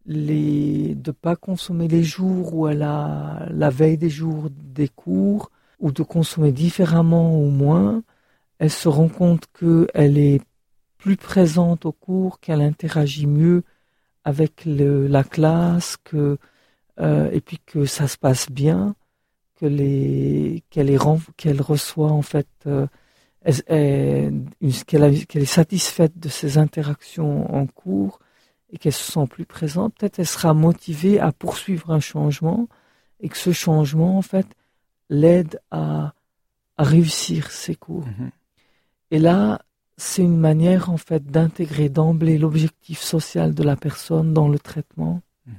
les, 0.04 0.94
de 0.94 1.12
pas 1.12 1.34
consommer 1.34 1.88
les 1.88 2.04
jours 2.04 2.54
où 2.54 2.68
elle 2.68 2.82
a 2.82 3.46
la 3.50 3.70
veille 3.70 3.96
des 3.96 4.10
jours 4.10 4.50
des 4.50 4.88
cours 4.88 5.50
ou 5.80 5.92
de 5.92 6.02
consommer 6.02 6.52
différemment 6.52 7.40
ou 7.40 7.48
moins, 7.48 8.02
elle 8.58 8.70
se 8.70 8.90
rend 8.90 9.08
compte 9.08 9.46
qu'elle 9.58 10.18
est 10.18 10.42
plus 10.98 11.16
présente 11.16 11.86
au 11.86 11.92
cours, 11.92 12.38
qu'elle 12.38 12.60
interagit 12.60 13.26
mieux 13.26 13.62
avec 14.24 14.64
la 14.66 15.24
classe, 15.24 15.96
que, 16.04 16.36
euh, 17.00 17.30
et 17.32 17.40
puis 17.40 17.60
que 17.64 17.86
ça 17.86 18.08
se 18.08 18.18
passe 18.18 18.50
bien, 18.50 18.94
que 19.56 19.66
les, 19.66 20.62
qu'elle 20.70 20.90
est, 20.90 20.98
qu'elle 21.36 21.62
reçoit 21.62 22.12
en 22.12 22.22
fait, 22.22 22.48
euh, 22.66 22.86
qu'elle, 24.86 25.04
est 25.04 25.44
satisfaite 25.44 26.18
de 26.18 26.28
ses 26.28 26.58
interactions 26.58 27.54
en 27.54 27.66
cours, 27.66 28.20
et 28.70 28.78
qu'elle 28.78 28.92
se 28.92 29.12
sent 29.12 29.26
plus 29.28 29.46
présente, 29.46 29.94
peut-être 29.94 30.18
elle 30.18 30.26
sera 30.26 30.54
motivée 30.54 31.20
à 31.20 31.32
poursuivre 31.32 31.90
un 31.90 32.00
changement 32.00 32.68
et 33.20 33.28
que 33.28 33.36
ce 33.36 33.52
changement, 33.52 34.18
en 34.18 34.22
fait, 34.22 34.46
l'aide 35.08 35.60
à, 35.70 36.14
à 36.76 36.84
réussir 36.84 37.50
ses 37.50 37.74
cours. 37.74 38.06
Mhm. 38.06 38.30
Et 39.12 39.18
là, 39.18 39.62
c'est 39.96 40.22
une 40.22 40.36
manière, 40.36 40.90
en 40.90 40.96
fait, 40.96 41.24
d'intégrer 41.24 41.88
d'emblée 41.88 42.38
l'objectif 42.38 43.00
social 43.00 43.54
de 43.54 43.62
la 43.62 43.76
personne 43.76 44.34
dans 44.34 44.48
le 44.48 44.58
traitement. 44.58 45.22
Mhm. 45.46 45.54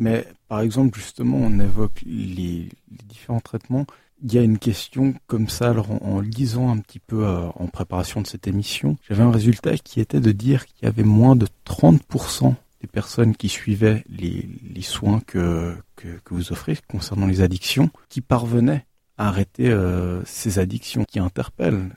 Mais, 0.00 0.26
par 0.48 0.60
exemple, 0.60 0.98
justement, 0.98 1.36
on 1.36 1.60
évoque 1.60 2.02
les, 2.06 2.70
différents 3.06 3.40
traitements 3.40 3.86
il 4.22 4.34
y 4.34 4.38
a 4.38 4.42
une 4.42 4.58
question 4.58 5.14
comme 5.26 5.48
ça, 5.48 5.70
alors 5.70 5.90
en, 6.02 6.20
lisant 6.20 6.70
un 6.70 6.78
petit 6.78 6.98
peu 6.98 7.26
euh, 7.26 7.46
en 7.54 7.68
préparation 7.68 8.20
de 8.20 8.26
cette 8.26 8.46
émission, 8.46 8.96
j'avais 9.08 9.22
un 9.22 9.30
résultat 9.30 9.78
qui 9.78 10.00
était 10.00 10.20
de 10.20 10.32
dire 10.32 10.66
qu'il 10.66 10.84
y 10.84 10.88
avait 10.88 11.04
moins 11.04 11.36
de 11.36 11.46
30% 11.64 12.54
des 12.82 12.86
personnes 12.86 13.34
qui 13.34 13.48
suivaient 13.48 14.04
les, 14.10 14.48
les 14.74 14.82
soins 14.82 15.20
que, 15.26 15.74
que, 15.96 16.08
vous 16.30 16.52
offrez 16.52 16.76
concernant 16.88 17.26
les 17.26 17.40
addictions 17.40 17.90
qui 18.08 18.20
parvenaient 18.20 18.84
à 19.16 19.28
arrêter 19.28 19.68
euh, 19.68 20.22
ces 20.24 20.58
addictions 20.58 21.04
qui 21.04 21.18
interpellent. 21.18 21.90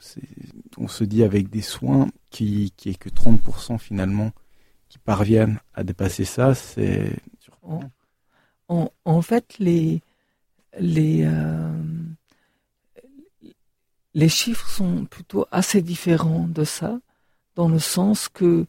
On 0.76 0.88
se 0.88 1.04
dit 1.04 1.24
avec 1.24 1.48
des 1.48 1.62
soins 1.62 2.08
qui, 2.30 2.72
qui 2.76 2.90
est 2.90 2.98
que 2.98 3.08
30% 3.08 3.78
finalement 3.78 4.32
qui 4.88 4.98
parviennent 4.98 5.58
à 5.74 5.84
dépasser 5.84 6.24
ça, 6.24 6.54
c'est 6.54 7.10
en, 8.68 9.22
fait, 9.22 9.56
les, 9.58 10.02
les, 10.78 11.24
euh, 11.24 11.72
les 14.14 14.28
chiffres 14.28 14.68
sont 14.68 15.04
plutôt 15.04 15.46
assez 15.50 15.82
différents 15.82 16.48
de 16.48 16.64
ça, 16.64 16.98
dans 17.54 17.68
le 17.68 17.78
sens 17.78 18.28
que 18.28 18.66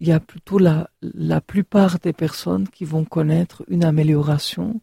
il 0.00 0.08
y 0.08 0.12
a 0.12 0.18
plutôt 0.18 0.58
la, 0.58 0.90
la 1.00 1.40
plupart 1.40 2.00
des 2.00 2.12
personnes 2.12 2.66
qui 2.68 2.84
vont 2.84 3.04
connaître 3.04 3.62
une 3.68 3.84
amélioration. 3.84 4.80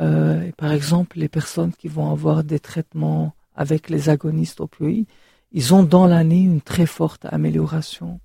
Euh, 0.00 0.50
par 0.56 0.72
exemple, 0.72 1.18
les 1.18 1.28
personnes 1.28 1.74
qui 1.74 1.88
vont 1.88 2.10
avoir 2.10 2.42
des 2.42 2.58
traitements 2.58 3.34
avec 3.54 3.90
les 3.90 4.08
agonistes 4.08 4.60
opioïdes, 4.62 5.06
ils 5.52 5.74
ont 5.74 5.82
dans 5.82 6.06
l'année 6.06 6.40
une 6.40 6.62
très 6.62 6.86
forte 6.86 7.26
amélioration 7.26 8.18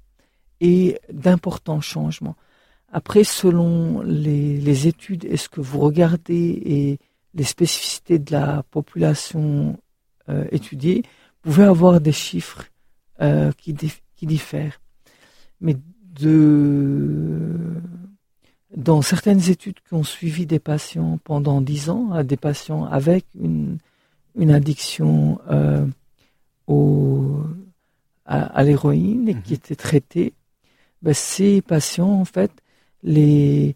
et 0.62 1.00
d'importants 1.12 1.82
changements. 1.82 2.38
Après, 2.92 3.24
selon 3.24 4.02
les, 4.02 4.58
les 4.58 4.88
études 4.88 5.26
et 5.26 5.38
ce 5.38 5.50
que 5.50 5.62
vous 5.62 5.80
regardez 5.80 6.62
et 6.66 7.00
les 7.34 7.44
spécificités 7.44 8.20
de 8.20 8.32
la 8.32 8.64
population 8.72 9.78
euh, 10.30 10.46
étudiée, 10.52 11.04
vous 11.44 11.52
pouvez 11.52 11.66
avoir 11.66 12.00
des 12.00 12.12
chiffres 12.12 12.66
euh, 13.22 13.52
qui, 13.58 13.76
qui 14.16 14.26
diffèrent. 14.26 14.80
Mais 15.62 15.76
de, 16.20 17.52
dans 18.76 19.02
certaines 19.02 19.50
études 19.50 19.80
qui 19.88 19.94
ont 19.94 20.04
suivi 20.04 20.46
des 20.46 20.60
patients 20.60 21.20
pendant 21.24 21.62
dix 21.62 21.90
ans, 21.90 22.24
des 22.24 22.38
patients 22.38 22.86
avec 22.86 23.26
une, 23.40 23.78
une 24.36 24.52
addiction 24.52 25.40
euh, 25.50 25.86
au, 26.68 27.42
à, 28.26 28.64
l'héroïne 28.64 29.30
et 29.30 29.34
qui 29.34 29.54
mhm. 29.54 29.56
étaient 29.56 29.76
traités, 29.76 30.34
ben, 31.02 31.14
ces 31.14 31.62
patients, 31.62 32.12
en 32.12 32.26
fait, 32.26 32.52
les, 33.06 33.76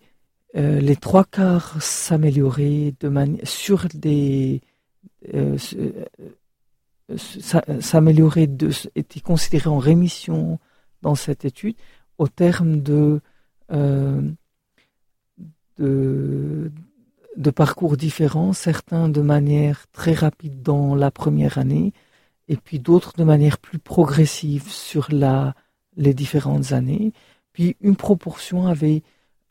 euh, 0.55 0.81
les 0.81 0.95
trois 0.95 1.23
quarts 1.23 1.81
s'amélioraient 1.81 2.93
de 2.99 3.07
manière 3.07 3.47
sur 3.47 3.87
des 3.93 4.61
euh, 5.33 5.57
euh, 5.75 7.17
s'améliorer 7.81 8.47
de 8.47 8.69
étaient 8.95 9.19
considérés 9.19 9.69
en 9.69 9.77
rémission 9.77 10.59
dans 11.01 11.15
cette 11.15 11.45
étude 11.45 11.75
au 12.17 12.27
terme 12.27 12.81
de, 12.81 13.21
de, 13.69 14.35
de, 17.37 17.51
parcours 17.51 17.97
différents, 17.97 18.53
certains 18.53 19.09
de 19.09 19.21
manière 19.21 19.87
très 19.91 20.13
rapide 20.13 20.61
dans 20.61 20.93
la 20.93 21.09
première 21.09 21.57
année, 21.57 21.93
et 22.47 22.57
puis 22.57 22.77
d'autres 22.79 23.13
de 23.17 23.23
manière 23.23 23.57
plus 23.57 23.79
progressive 23.79 24.69
sur 24.69 25.07
la, 25.11 25.55
les 25.95 26.13
différentes 26.13 26.73
années. 26.73 27.11
Puis 27.53 27.75
une 27.81 27.95
proportion 27.95 28.67
avait 28.67 29.01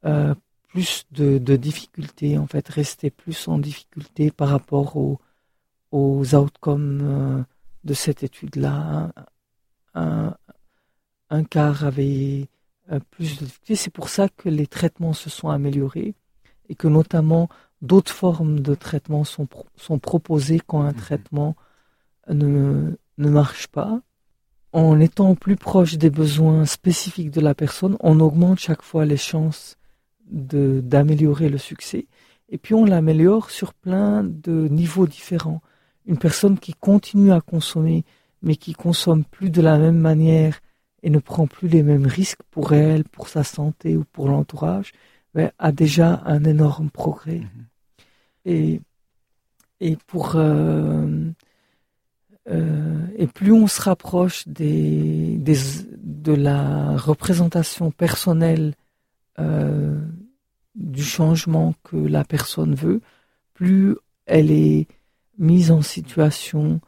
euh, 0.05 0.35
plus 0.69 1.07
de, 1.11 1.39
de, 1.39 1.57
difficultés, 1.57 2.39
en 2.39 2.47
fait, 2.47 2.69
rester 2.69 3.11
plus 3.11 3.49
en 3.49 3.59
difficulté 3.59 4.31
par 4.31 4.49
rapport 4.49 4.97
aux, 4.97 5.19
aux 5.91 6.35
outcomes 6.35 7.01
euh, 7.03 7.43
de 7.85 7.95
cette 7.95 8.23
étude-là. 8.23 9.11
Un, 9.95 10.37
un, 11.31 11.45
quart 11.45 11.85
avait 11.85 12.49
euh, 12.93 13.01
plus 13.11 13.39
de 13.39 13.45
difficultés. 13.45 13.77
C'est 13.77 13.91
pour 13.91 14.09
ça 14.09 14.29
que 14.29 14.49
les 14.49 14.67
traitements 14.67 15.15
se 15.15 15.31
sont 15.31 15.49
améliorés 15.49 16.15
et 16.69 16.75
que 16.75 16.87
notamment 16.87 17.49
d'autres 17.81 18.13
formes 18.13 18.61
de 18.61 18.75
traitement 18.75 19.25
sont, 19.25 19.49
sont 19.77 19.99
proposées 19.99 20.61
quand 20.65 20.83
un 20.83 20.93
mhm. 20.93 20.97
traitement 20.97 21.57
ne, 22.29 22.93
ne 23.17 23.31
marche 23.31 23.69
pas. 23.69 24.01
En 24.73 25.01
étant 25.01 25.35
plus 25.35 25.57
proche 25.57 25.97
des 25.97 26.11
besoins 26.11 26.67
spécifiques 26.67 27.31
de 27.31 27.41
la 27.41 27.55
personne, 27.55 27.97
on 28.01 28.21
augmente 28.21 28.59
chaque 28.59 28.83
fois 28.83 29.07
les 29.07 29.17
chances 29.17 29.79
d'améliorer 30.31 31.49
le 31.49 31.59
succès. 31.59 32.07
Et 32.49 32.59
puis 32.59 32.74
on 32.74 32.85
l'améliore 32.85 33.51
sur 33.51 33.74
plein 33.74 34.24
de 34.24 34.68
niveaux 34.68 35.07
différents. 35.07 35.61
Une 36.07 36.18
personne 36.18 36.59
qui 36.59 36.72
continue 36.74 37.33
à 37.33 37.41
consommer, 37.41 38.05
mais 38.43 38.57
qui 38.57 38.72
consomme 38.72 39.24
plus 39.24 39.51
de 39.51 39.61
la 39.61 39.79
même 39.79 39.99
manière 39.99 40.61
et 41.03 41.11
ne 41.11 41.18
prend 41.18 41.47
plus 41.47 41.68
les 41.68 41.83
mêmes 41.83 42.07
risques 42.07 42.43
pour 42.51 42.72
elle, 42.72 43.05
pour 43.05 43.29
sa 43.29 43.45
santé 43.45 43.97
ou 43.97 44.05
pour 44.05 44.29
l'entourage, 44.29 44.93
ben, 45.35 45.51
a 45.59 45.72
déjà 45.72 46.22
un 46.24 46.45
énorme 46.45 46.91
progrès. 46.91 47.41
Mhm. 47.41 47.66
Et, 48.47 48.81
et 49.81 49.97
pour 50.07 50.37
euh, 50.37 51.31
euh, 52.51 53.07
et 53.16 53.26
plus 53.26 53.53
on 53.53 53.66
se 53.66 53.83
rapproche 53.83 54.49
des, 54.49 55.37
des 55.37 55.59
de 55.99 56.33
la 56.33 56.97
représentation 56.97 57.91
personnelle 57.91 58.74
euh, 59.39 60.01
du 60.74 61.03
changement 61.03 61.74
que 61.84 61.97
la 61.97 62.24
personne 62.24 62.74
veut, 62.74 63.01
plus 63.55 63.97
elle 64.26 64.51
est 64.51 64.86
mise 65.39 65.70
en 65.70 65.82
situation 65.82 66.80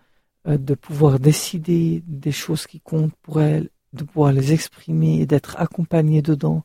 euh, 0.46 0.58
de 0.58 0.74
pouvoir 0.74 1.18
décider 1.18 2.02
des 2.06 2.32
choses 2.32 2.66
qui 2.66 2.80
comptent 2.80 3.14
pour 3.22 3.40
elle, 3.40 3.70
de 3.92 4.04
pouvoir 4.04 4.32
les 4.32 4.52
exprimer 4.52 5.20
et 5.20 5.26
d'être 5.26 5.56
accompagnée 5.58 6.22
dedans 6.22 6.64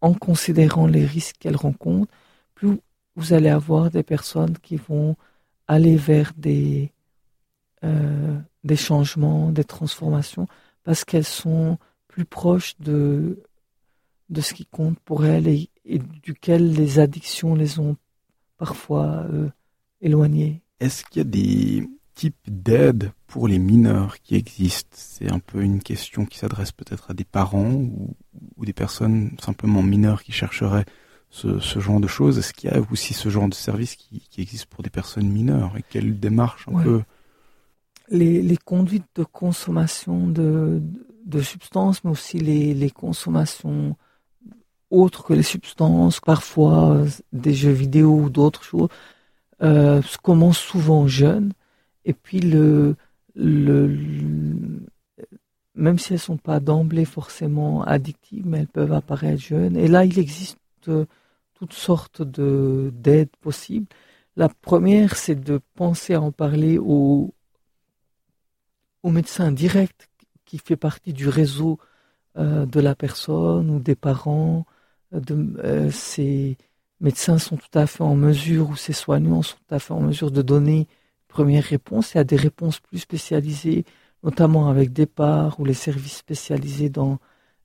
en 0.00 0.14
considérant 0.14 0.86
les 0.86 1.04
risques 1.04 1.36
qu'elle 1.38 1.56
rencontre, 1.56 2.12
plus 2.54 2.78
vous 3.16 3.32
allez 3.32 3.48
avoir 3.48 3.90
des 3.90 4.02
personnes 4.02 4.56
qui 4.58 4.76
vont 4.76 5.16
aller 5.66 5.96
vers 5.96 6.32
des, 6.36 6.92
euh, 7.84 8.38
des 8.64 8.76
changements, 8.76 9.50
des 9.50 9.64
transformations, 9.64 10.46
parce 10.84 11.04
qu'elles 11.04 11.24
sont 11.24 11.78
plus 12.06 12.24
proches 12.24 12.74
de, 12.78 13.42
de 14.28 14.40
ce 14.40 14.54
qui 14.54 14.66
compte 14.66 14.98
pour 15.00 15.24
elles 15.24 15.48
et, 15.48 15.70
duquel 16.22 16.72
les 16.72 16.98
addictions 16.98 17.54
les 17.54 17.78
ont 17.78 17.96
parfois 18.58 19.24
euh, 19.32 19.48
éloignées. 20.02 20.60
Est-ce 20.80 21.04
qu'il 21.04 21.20
y 21.20 21.20
a 21.20 21.24
des 21.24 21.88
types 22.14 22.36
d'aides 22.46 23.12
pour 23.26 23.48
les 23.48 23.58
mineurs 23.58 24.20
qui 24.20 24.34
existent? 24.34 24.90
C'est 24.92 25.32
un 25.32 25.38
peu 25.38 25.62
une 25.62 25.82
question 25.82 26.26
qui 26.26 26.38
s'adresse 26.38 26.72
peut-être 26.72 27.10
à 27.10 27.14
des 27.14 27.24
parents 27.24 27.72
ou, 27.72 28.14
des 28.64 28.74
personnes 28.74 29.34
simplement 29.40 29.82
mineures 29.82 30.22
qui 30.22 30.32
chercheraient 30.32 30.84
ce, 31.30 31.58
genre 31.78 32.00
de 32.00 32.06
choses. 32.06 32.38
Est-ce 32.38 32.52
qu'il 32.52 32.70
y 32.70 32.72
a 32.72 32.80
aussi 32.92 33.14
ce 33.14 33.30
genre 33.30 33.48
de 33.48 33.54
service 33.54 33.96
qui, 33.96 34.22
existe 34.36 34.66
pour 34.66 34.82
des 34.82 34.90
personnes 34.90 35.28
mineures? 35.28 35.74
Et 35.78 35.84
quelle 35.88 36.20
démarche 36.20 36.68
un 36.68 36.82
peu 36.82 37.02
les, 38.10 38.42
les, 38.42 38.56
conduites 38.56 39.08
de 39.14 39.24
consommation 39.24 40.26
de, 40.26 40.82
de, 41.24 41.40
substances, 41.40 42.04
mais 42.04 42.10
aussi 42.10 42.38
les, 42.38 42.74
les 42.74 42.90
consommations 42.90 43.96
autres 44.90 45.24
que 45.24 45.34
les 45.34 45.42
substances, 45.42 46.20
parfois 46.20 46.92
euh, 46.92 47.08
des 47.32 47.54
jeux 47.54 47.70
vidéo 47.72 48.14
ou 48.14 48.30
d'autres 48.30 48.62
choses, 48.64 48.88
euh, 49.62 50.02
commencent 50.22 50.58
souvent 50.58 51.06
jeunes. 51.06 51.52
Et 52.04 52.14
puis, 52.14 52.40
même 55.74 55.98
si 55.98 56.12
elles 56.12 56.18
sont 56.18 56.36
pas 56.38 56.60
d'emblée 56.60 57.04
forcément 57.04 57.82
addictives, 57.82 58.52
elles 58.54 58.68
peuvent 58.68 58.92
apparaître 58.92 59.40
jeunes. 59.40 59.76
Et 59.76 59.88
là, 59.88 60.04
il 60.04 60.18
existe 60.18 60.58
euh, 60.88 61.04
toutes 61.54 61.74
sortes 61.74 62.22
d'aides 62.22 63.36
possibles. 63.40 63.86
La 64.36 64.48
première, 64.48 65.16
c'est 65.16 65.34
de 65.34 65.60
penser 65.74 66.14
à 66.14 66.20
en 66.22 66.32
parler 66.32 66.78
au, 66.78 67.34
au 69.02 69.10
médecin 69.10 69.50
direct 69.52 70.08
qui 70.44 70.58
fait 70.58 70.76
partie 70.76 71.12
du 71.12 71.28
réseau 71.28 71.78
de 72.36 72.78
la 72.78 72.94
personne 72.94 73.68
ou 73.68 73.80
des 73.80 73.96
parents 73.96 74.64
euh, 75.12 75.90
ces 75.90 76.56
médecins 77.00 77.38
sont 77.38 77.56
tout 77.56 77.78
à 77.78 77.86
fait 77.86 78.02
en 78.02 78.16
mesure, 78.16 78.70
ou 78.70 78.76
ces 78.76 78.92
soignants 78.92 79.42
sont 79.42 79.56
tout 79.56 79.74
à 79.74 79.78
fait 79.78 79.94
en 79.94 80.00
mesure 80.00 80.30
de 80.30 80.42
donner 80.42 80.80
une 80.80 80.86
première 81.28 81.64
réponse. 81.64 82.14
Y 82.14 82.18
a 82.18 82.24
des 82.24 82.36
réponses 82.36 82.80
plus 82.80 82.98
spécialisées, 82.98 83.84
notamment 84.22 84.68
avec 84.68 84.92
départ 84.92 85.60
ou 85.60 85.64
les 85.64 85.74
services 85.74 86.16
spécialisés 86.18 86.90
dans 86.90 87.18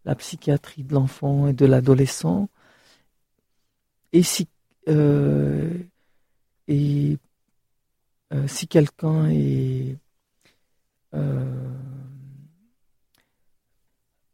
la 0.05 0.15
psychiatrie 0.15 0.83
de 0.83 0.93
l'enfant 0.93 1.47
et 1.47 1.53
de 1.53 1.65
l'adolescent. 1.65 2.49
Et 4.13 4.23
si, 4.23 4.47
euh, 4.89 5.71
et, 6.67 7.17
euh, 8.33 8.47
si 8.47 8.67
quelqu'un 8.67 9.29
est 9.29 9.97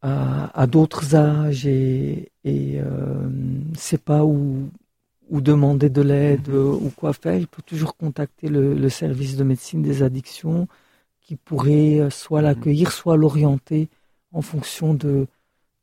à, 0.02 0.66
d'autres 0.66 1.14
âges 1.14 1.66
et, 1.66 2.32
et 2.44 2.80
euh, 2.80 3.28
sait 3.76 3.98
pas 3.98 4.24
où, 4.24 4.70
où 5.28 5.40
demander 5.40 5.90
de 5.90 6.00
l'aide 6.00 6.48
mhm. 6.48 6.86
ou 6.86 6.92
quoi 6.96 7.12
faire, 7.12 7.36
il 7.36 7.46
peut 7.46 7.62
toujours 7.62 7.96
contacter 7.96 8.48
le, 8.48 8.74
le, 8.74 8.88
service 8.88 9.36
de 9.36 9.44
médecine 9.44 9.82
des 9.82 10.02
addictions 10.02 10.68
qui 11.20 11.36
pourrait 11.36 12.00
euh, 12.00 12.10
soit 12.10 12.40
mhm. 12.40 12.46
l'accueillir, 12.46 12.92
soit 12.92 13.16
l'orienter 13.16 13.88
en 14.32 14.40
fonction 14.42 14.94
de, 14.94 15.26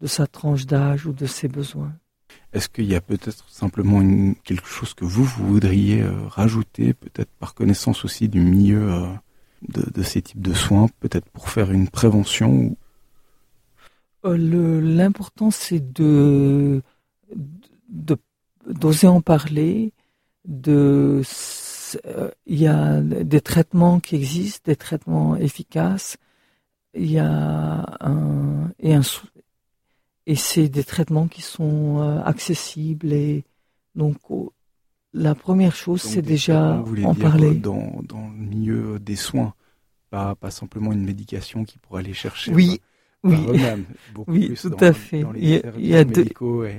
de 0.01 0.07
sa 0.07 0.25
tranche 0.25 0.65
d'âge 0.65 1.05
ou 1.05 1.13
de 1.13 1.25
ses 1.25 1.47
besoins. 1.47 1.93
Est-ce 2.53 2.69
qu'il 2.69 2.85
y 2.85 2.95
a 2.95 3.01
peut-être 3.01 3.47
simplement 3.49 4.33
quelque 4.43 4.67
chose 4.67 4.93
que 4.93 5.05
vous, 5.05 5.23
vous 5.23 5.47
voudriez 5.47 6.03
rajouter, 6.29 6.93
peut-être 6.93 7.29
par 7.39 7.53
connaissance 7.53 8.03
aussi 8.03 8.29
du 8.29 8.39
milieu 8.39 8.89
de, 9.67 10.03
ces 10.03 10.21
types 10.21 10.41
de 10.41 10.53
soins, 10.53 10.87
peut-être 10.99 11.29
pour 11.29 11.49
faire 11.49 11.71
une 11.71 11.89
prévention 11.89 12.75
L'important, 14.23 15.51
c'est 15.51 15.93
de 15.93 16.81
d'oser 18.67 19.07
en 19.07 19.21
parler, 19.21 19.93
de 20.45 21.21
euh, 22.05 22.29
il 22.45 22.59
y 22.59 22.67
a 22.67 22.99
des 23.01 23.41
traitements 23.41 23.99
qui 23.99 24.15
existent, 24.15 24.63
des 24.65 24.75
traitements 24.75 25.35
efficaces. 25.35 26.17
Il 26.93 27.11
y 27.11 27.19
a 27.19 27.85
un 28.01 28.71
et 28.79 28.95
un 28.95 29.01
et 30.25 30.35
c'est 30.35 30.67
des 30.67 30.83
traitements 30.83 31.27
qui 31.27 31.41
sont 31.41 31.99
euh, 31.99 32.21
accessibles 32.23 33.13
et 33.13 33.45
donc 33.95 34.17
la 35.13 35.35
première 35.35 35.75
chose 35.75 36.01
c'est 36.01 36.21
déjà 36.21 36.83
en 37.03 37.15
parler 37.15 37.55
dans, 37.55 38.01
dans 38.03 38.27
le 38.27 38.35
milieu 38.35 38.99
des 38.99 39.15
soins, 39.15 39.53
pas 40.09 40.35
pas 40.35 40.51
simplement 40.51 40.91
une 40.91 41.05
médication 41.05 41.63
qui 41.63 41.77
pourrait 41.77 42.01
aller 42.01 42.13
chercher. 42.13 42.53
Oui. 42.53 42.81
Oui, 43.23 43.37
oui, 44.27 44.53
tout 44.59 44.75
à 44.79 44.93
fait. 44.93 45.25
il 45.35 45.49
y 45.77 45.95
a, 45.95 46.03
de, 46.03 46.25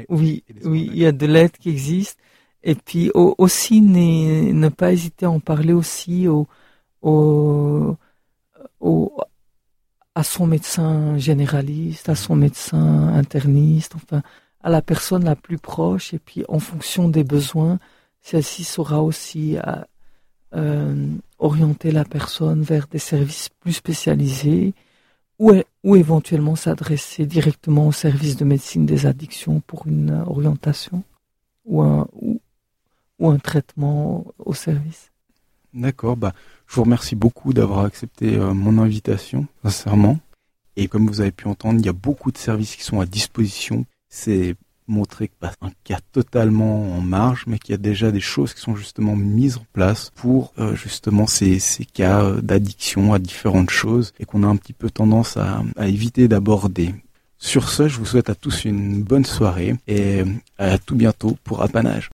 oui, 0.09 0.45
oui, 0.65 0.91
il 0.93 0.99
y 0.99 1.05
a 1.07 1.13
de 1.13 1.27
l'aide 1.27 1.53
qui 1.53 1.69
existe 1.69 2.19
et 2.63 2.75
puis 2.75 3.11
aussi 3.15 3.81
ne 3.81 4.69
pas 4.69 4.93
hésiter 4.93 5.27
à 5.27 5.31
en 5.31 5.41
parler 5.41 5.73
aussi 5.73 6.29
au, 6.29 6.47
au, 7.03 7.97
à 10.15 10.23
son 10.23 10.47
médecin 10.47 11.19
généraliste, 11.19 12.09
à 12.09 12.15
son 12.15 12.37
médecin 12.37 13.09
interniste, 13.09 13.95
enfin 13.97 14.23
à 14.63 14.71
la 14.71 14.83
personne 14.83 15.25
la 15.25 15.37
plus 15.37 15.59
proche. 15.59 16.15
Et 16.15 16.19
puis 16.19 16.45
en 16.49 16.59
fonction 16.59 17.09
des 17.09 17.25
besoins, 17.25 17.79
celle-ci 18.21 18.65
saura 18.65 19.03
aussi 19.03 19.57
à, 19.59 19.87
euh, 20.55 21.07
orienter 21.39 21.91
la 21.91 22.05
personne 22.05 22.63
vers 22.63 22.89
des 22.89 22.99
services 22.99 23.49
plus 23.61 23.75
spécialisés 23.75 24.75
ou, 25.39 25.97
éventuellement 25.97 26.57
s'adresser 26.57 27.27
directement 27.27 27.87
au 27.87 27.93
service 27.93 28.37
de 28.37 28.45
médecine 28.45 28.87
des 28.87 29.07
addictions 29.07 29.61
pour 29.61 29.87
une 29.87 30.25
orientation 30.27 31.03
ou 31.65 31.83
un, 31.83 32.07
traitement 33.43 34.27
au 34.39 34.55
service? 34.55 35.11
D'accord, 35.75 36.17
bah, 36.17 36.33
je 36.67 36.75
vous 36.77 36.83
remercie 36.83 37.15
beaucoup 37.15 37.53
d'avoir 37.53 37.85
accepté 37.85 38.37
euh, 38.37 38.55
mon 38.55 38.79
invitation, 38.79 39.47
sincèrement. 39.63 40.19
Et 40.77 40.89
comme 40.89 41.07
vous 41.07 41.21
avez 41.21 41.33
pu 41.33 41.47
entendre, 41.47 41.79
il 41.79 41.87
y 41.87 41.91
a 41.91 41.93
beaucoup 41.93 42.33
de 42.33 42.39
services 42.39 42.75
qui 42.75 42.83
sont 42.83 43.01
à 43.01 43.07
disposition. 43.07 43.85
Montrer 44.89 45.29
que 45.29 45.35
pas 45.39 45.53
un 45.61 45.71
cas 45.85 46.01
totalement 46.13 46.97
en 46.97 47.01
marge, 47.01 47.45
mais 47.47 47.59
qu'il 47.59 47.73
y 47.73 47.75
a 47.75 47.79
déjà 47.79 48.11
des 48.11 48.21
choses 48.21 48.55
qui 48.55 48.61
sont 48.61 48.77
justement 48.77 49.17
mises 49.17 49.59
en 49.59 49.67
place 49.73 50.11
pour 50.15 50.53
euh, 50.59 50.75
justement 50.75 51.27
ces, 51.27 51.59
ces 51.59 51.85
cas 51.85 52.23
euh, 52.23 52.41
d'addiction 52.41 53.13
à 53.13 53.19
différentes 53.19 53.71
choses 53.71 54.13
et 54.19 54.25
qu'on 54.25 54.43
a 54.43 54.47
un 54.47 54.57
petit 54.57 54.73
peu 54.73 54.91
tendance 54.91 55.37
à, 55.37 55.63
à 55.77 55.89
éviter 55.89 56.29
d'aborder. 56.29 56.95
Sur 57.41 57.69
ce, 57.69 57.87
je 57.87 57.99
vous 57.99 58.07
souhaite 58.07 58.31
à 58.31 58.35
tous 58.35 58.65
une 58.65 59.03
bonne 59.03 59.25
soirée 59.25 59.77
et 59.87 60.25
à 60.59 60.77
tout 60.77 60.97
bientôt 60.97 61.37
pour 61.45 61.63
Apanage. 61.63 62.07